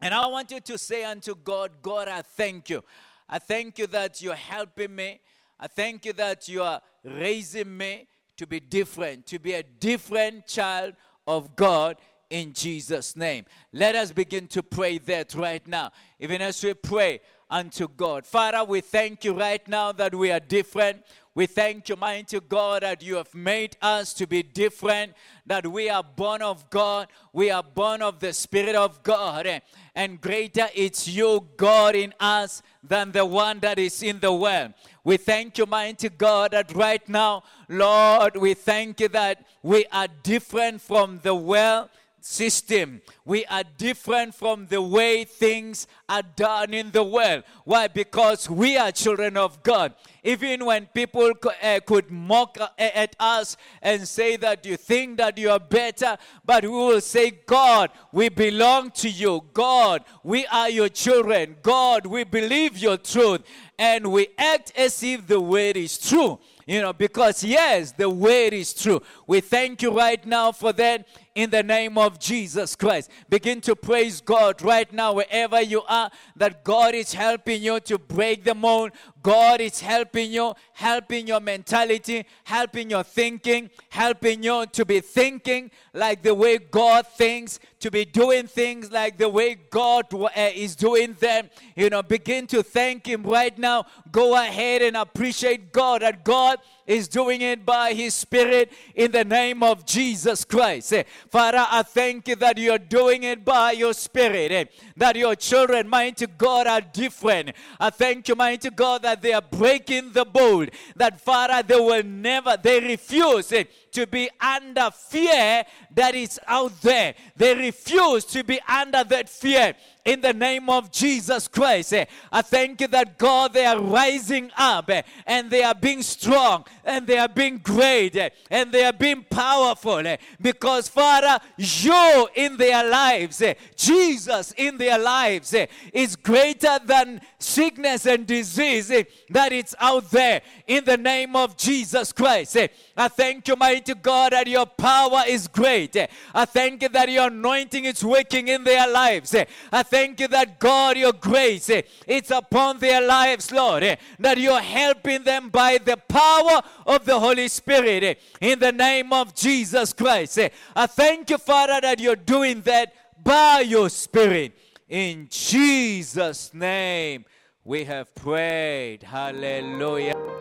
And 0.00 0.14
I 0.14 0.26
want 0.26 0.50
you 0.50 0.60
to 0.60 0.78
say 0.78 1.04
unto 1.04 1.34
God, 1.34 1.70
God, 1.82 2.08
I 2.08 2.22
thank 2.22 2.70
you. 2.70 2.82
I 3.28 3.38
thank 3.38 3.78
you 3.78 3.86
that 3.88 4.20
you're 4.20 4.34
helping 4.34 4.94
me. 4.94 5.20
I 5.58 5.66
thank 5.66 6.04
you 6.04 6.12
that 6.14 6.48
you 6.48 6.62
are 6.62 6.80
raising 7.04 7.76
me 7.76 8.06
to 8.36 8.46
be 8.46 8.60
different, 8.60 9.26
to 9.26 9.38
be 9.38 9.54
a 9.54 9.62
different 9.62 10.46
child 10.46 10.94
of 11.26 11.54
God 11.56 11.96
in 12.30 12.52
Jesus' 12.52 13.16
name. 13.16 13.44
Let 13.72 13.94
us 13.94 14.12
begin 14.12 14.46
to 14.48 14.62
pray 14.62 14.98
that 14.98 15.34
right 15.34 15.66
now. 15.66 15.92
Even 16.18 16.42
as 16.42 16.62
we 16.62 16.74
pray 16.74 17.20
unto 17.50 17.88
God. 17.88 18.26
Father, 18.26 18.64
we 18.64 18.80
thank 18.80 19.24
you 19.24 19.38
right 19.38 19.66
now 19.68 19.92
that 19.92 20.14
we 20.14 20.30
are 20.30 20.40
different. 20.40 21.04
We 21.36 21.46
thank 21.46 21.88
you, 21.88 21.96
mighty 21.96 22.38
God, 22.40 22.82
that 22.82 23.02
you 23.02 23.16
have 23.16 23.34
made 23.34 23.76
us 23.82 24.14
to 24.14 24.26
be 24.26 24.44
different, 24.44 25.14
that 25.46 25.66
we 25.66 25.90
are 25.90 26.04
born 26.04 26.42
of 26.42 26.70
God, 26.70 27.08
we 27.32 27.50
are 27.50 27.62
born 27.62 28.02
of 28.02 28.20
the 28.20 28.32
Spirit 28.32 28.76
of 28.76 29.02
God, 29.02 29.62
and 29.96 30.20
greater 30.20 30.68
it's 30.74 31.08
you, 31.08 31.44
God, 31.56 31.96
in 31.96 32.14
us 32.20 32.62
than 32.84 33.10
the 33.10 33.26
one 33.26 33.58
that 33.60 33.80
is 33.80 34.00
in 34.02 34.20
the 34.20 34.32
world. 34.32 34.74
We 35.02 35.16
thank 35.16 35.58
you, 35.58 35.66
mighty 35.66 36.08
God, 36.08 36.52
that 36.52 36.72
right 36.72 37.06
now, 37.08 37.42
Lord, 37.68 38.36
we 38.36 38.54
thank 38.54 39.00
you 39.00 39.08
that 39.08 39.44
we 39.60 39.86
are 39.92 40.08
different 40.22 40.80
from 40.80 41.18
the 41.22 41.34
world 41.34 41.88
system. 42.24 43.02
We 43.26 43.44
are 43.46 43.64
different 43.76 44.34
from 44.34 44.66
the 44.66 44.80
way 44.80 45.24
things 45.24 45.86
are 46.08 46.22
done 46.22 46.72
in 46.72 46.90
the 46.90 47.04
world. 47.04 47.44
Why? 47.64 47.86
Because 47.88 48.48
we 48.48 48.78
are 48.78 48.90
children 48.92 49.36
of 49.36 49.62
God. 49.62 49.94
Even 50.22 50.64
when 50.64 50.86
people 50.86 51.32
uh, 51.62 51.80
could 51.84 52.10
mock 52.10 52.56
uh, 52.58 52.68
at 52.78 53.14
us 53.20 53.58
and 53.82 54.08
say 54.08 54.36
that 54.36 54.64
you 54.64 54.78
think 54.78 55.18
that 55.18 55.36
you 55.36 55.50
are 55.50 55.60
better, 55.60 56.16
but 56.46 56.64
we 56.64 56.70
will 56.70 57.02
say, 57.02 57.30
God, 57.30 57.90
we 58.10 58.30
belong 58.30 58.90
to 58.92 59.10
you. 59.10 59.44
God, 59.52 60.02
we 60.22 60.46
are 60.46 60.70
your 60.70 60.88
children. 60.88 61.56
God, 61.62 62.06
we 62.06 62.24
believe 62.24 62.78
your 62.78 62.96
truth. 62.96 63.42
And 63.78 64.10
we 64.10 64.28
act 64.38 64.72
as 64.76 65.02
if 65.02 65.26
the 65.26 65.40
word 65.40 65.76
is 65.76 65.98
true. 65.98 66.38
You 66.66 66.80
know, 66.80 66.94
because 66.94 67.44
yes, 67.44 67.92
the 67.92 68.08
word 68.08 68.54
is 68.54 68.72
true. 68.72 69.02
We 69.26 69.40
thank 69.40 69.82
you 69.82 69.94
right 69.94 70.24
now 70.24 70.52
for 70.52 70.72
that 70.72 71.06
in 71.34 71.50
the 71.50 71.62
name 71.62 71.98
of 71.98 72.18
Jesus 72.18 72.76
Christ. 72.76 73.10
Begin 73.28 73.60
to 73.62 73.74
praise 73.74 74.20
God 74.20 74.62
right 74.62 74.90
now, 74.92 75.14
wherever 75.14 75.60
you 75.60 75.82
are, 75.88 76.10
that 76.36 76.64
God 76.64 76.94
is 76.94 77.12
helping 77.12 77.62
you 77.62 77.80
to 77.80 77.98
break 77.98 78.44
the 78.44 78.54
mold. 78.54 78.92
God 79.24 79.62
is 79.62 79.80
helping 79.80 80.30
you, 80.30 80.54
helping 80.74 81.26
your 81.26 81.40
mentality, 81.40 82.26
helping 82.44 82.90
your 82.90 83.02
thinking, 83.02 83.70
helping 83.88 84.42
you 84.42 84.66
to 84.66 84.84
be 84.84 85.00
thinking 85.00 85.70
like 85.94 86.22
the 86.22 86.34
way 86.34 86.58
God 86.58 87.06
thinks, 87.06 87.58
to 87.80 87.90
be 87.90 88.04
doing 88.04 88.46
things 88.46 88.92
like 88.92 89.16
the 89.16 89.30
way 89.30 89.54
God 89.70 90.12
uh, 90.12 90.28
is 90.36 90.76
doing 90.76 91.14
them. 91.20 91.48
You 91.74 91.88
know, 91.88 92.02
begin 92.02 92.46
to 92.48 92.62
thank 92.62 93.06
Him 93.06 93.22
right 93.22 93.56
now. 93.58 93.86
Go 94.12 94.36
ahead 94.36 94.82
and 94.82 94.94
appreciate 94.94 95.72
God 95.72 96.02
that 96.02 96.22
God 96.22 96.58
is 96.86 97.08
doing 97.08 97.40
it 97.40 97.64
by 97.64 97.94
His 97.94 98.14
Spirit 98.14 98.72
in 98.94 99.10
the 99.10 99.24
name 99.24 99.62
of 99.62 99.86
Jesus 99.86 100.44
Christ. 100.44 100.92
Eh, 100.92 101.04
Father, 101.30 101.66
I 101.70 101.82
thank 101.82 102.28
you 102.28 102.36
that 102.36 102.58
you're 102.58 102.78
doing 102.78 103.22
it 103.22 103.44
by 103.44 103.72
your 103.72 103.94
Spirit, 103.94 104.52
eh, 104.52 104.64
that 104.96 105.16
your 105.16 105.34
children, 105.34 105.88
mighty 105.88 106.26
God, 106.26 106.66
are 106.66 106.80
different. 106.80 107.52
I 107.80 107.90
thank 107.90 108.28
you, 108.28 108.34
mighty 108.34 108.70
God, 108.70 109.02
that 109.02 109.13
they 109.20 109.32
are 109.32 109.42
breaking 109.42 110.12
the 110.12 110.26
mold, 110.34 110.70
that 110.96 111.20
Father, 111.20 111.62
they 111.62 111.80
will 111.80 112.02
never, 112.02 112.56
they 112.60 112.80
refuse. 112.80 113.52
Eh, 113.52 113.64
to 113.94 114.06
be 114.06 114.28
under 114.40 114.90
fear 114.90 115.64
that 115.94 116.14
is 116.14 116.38
out 116.46 116.80
there. 116.82 117.14
They 117.36 117.54
refuse 117.54 118.24
to 118.26 118.44
be 118.44 118.60
under 118.68 119.04
that 119.04 119.28
fear 119.28 119.74
in 120.04 120.20
the 120.20 120.32
name 120.32 120.68
of 120.68 120.90
Jesus 120.90 121.48
Christ. 121.48 121.94
I 122.30 122.42
thank 122.42 122.80
you 122.80 122.88
that 122.88 123.16
God, 123.16 123.54
they 123.54 123.64
are 123.64 123.80
rising 123.80 124.50
up 124.56 124.90
and 125.26 125.50
they 125.50 125.62
are 125.62 125.74
being 125.74 126.02
strong 126.02 126.64
and 126.84 127.06
they 127.06 127.16
are 127.18 127.28
being 127.28 127.58
great 127.58 128.16
and 128.50 128.70
they 128.70 128.84
are 128.84 128.92
being 128.92 129.24
powerful 129.30 130.02
because, 130.40 130.88
Father, 130.88 131.38
you 131.56 132.28
in 132.34 132.56
their 132.56 132.88
lives, 132.88 133.42
Jesus 133.76 134.52
in 134.56 134.76
their 134.76 134.98
lives 134.98 135.54
is 135.92 136.16
greater 136.16 136.78
than 136.84 137.20
sickness 137.38 138.06
and 138.06 138.26
disease 138.26 138.88
that 139.30 139.52
it's 139.52 139.74
out 139.78 140.10
there 140.10 140.42
in 140.66 140.84
the 140.84 140.96
name 140.96 141.34
of 141.36 141.56
Jesus 141.56 142.12
Christ. 142.12 142.56
I 142.96 143.08
thank 143.08 143.48
you, 143.48 143.56
mighty 143.56 143.94
God, 143.94 144.32
that 144.32 144.46
your 144.46 144.66
power 144.66 145.22
is 145.26 145.48
great. 145.48 145.96
I 146.32 146.44
thank 146.44 146.82
you 146.82 146.88
that 146.90 147.10
your 147.10 147.26
anointing 147.26 147.84
is 147.84 148.04
working 148.04 148.48
in 148.48 148.62
their 148.62 148.88
lives. 148.88 149.34
I 149.72 149.82
thank 149.82 150.20
you 150.20 150.28
that 150.28 150.60
God, 150.60 150.96
your 150.96 151.12
grace, 151.12 151.68
it's 152.06 152.30
upon 152.30 152.78
their 152.78 153.00
lives, 153.04 153.50
Lord, 153.50 153.98
that 154.18 154.38
you're 154.38 154.60
helping 154.60 155.24
them 155.24 155.48
by 155.48 155.78
the 155.78 155.96
power 155.96 156.62
of 156.86 157.04
the 157.04 157.18
Holy 157.18 157.48
Spirit 157.48 158.20
in 158.40 158.58
the 158.60 158.72
name 158.72 159.12
of 159.12 159.34
Jesus 159.34 159.92
Christ. 159.92 160.38
I 160.76 160.86
thank 160.86 161.30
you, 161.30 161.38
Father, 161.38 161.80
that 161.80 161.98
you're 161.98 162.14
doing 162.14 162.62
that 162.62 162.94
by 163.22 163.60
your 163.60 163.88
Spirit. 163.88 164.56
In 164.88 165.26
Jesus' 165.30 166.54
name, 166.54 167.24
we 167.64 167.84
have 167.84 168.14
prayed. 168.14 169.02
Hallelujah. 169.02 170.33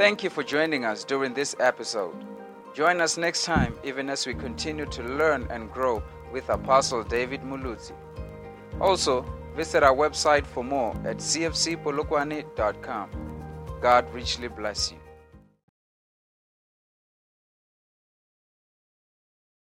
Thank 0.00 0.24
you 0.24 0.30
for 0.30 0.42
joining 0.42 0.86
us 0.86 1.04
during 1.04 1.34
this 1.34 1.54
episode. 1.60 2.16
Join 2.72 3.02
us 3.02 3.18
next 3.18 3.44
time, 3.44 3.74
even 3.84 4.08
as 4.08 4.26
we 4.26 4.32
continue 4.32 4.86
to 4.86 5.02
learn 5.02 5.46
and 5.50 5.70
grow 5.70 6.02
with 6.32 6.48
Apostle 6.48 7.02
David 7.02 7.42
Muluzi. 7.42 7.92
Also, 8.80 9.26
visit 9.54 9.82
our 9.82 9.94
website 9.94 10.46
for 10.46 10.64
more 10.64 10.92
at 11.04 11.18
cfcpolokwane.com. 11.18 13.10
God 13.82 14.14
richly 14.14 14.48
bless 14.48 14.90
you. 14.90 14.99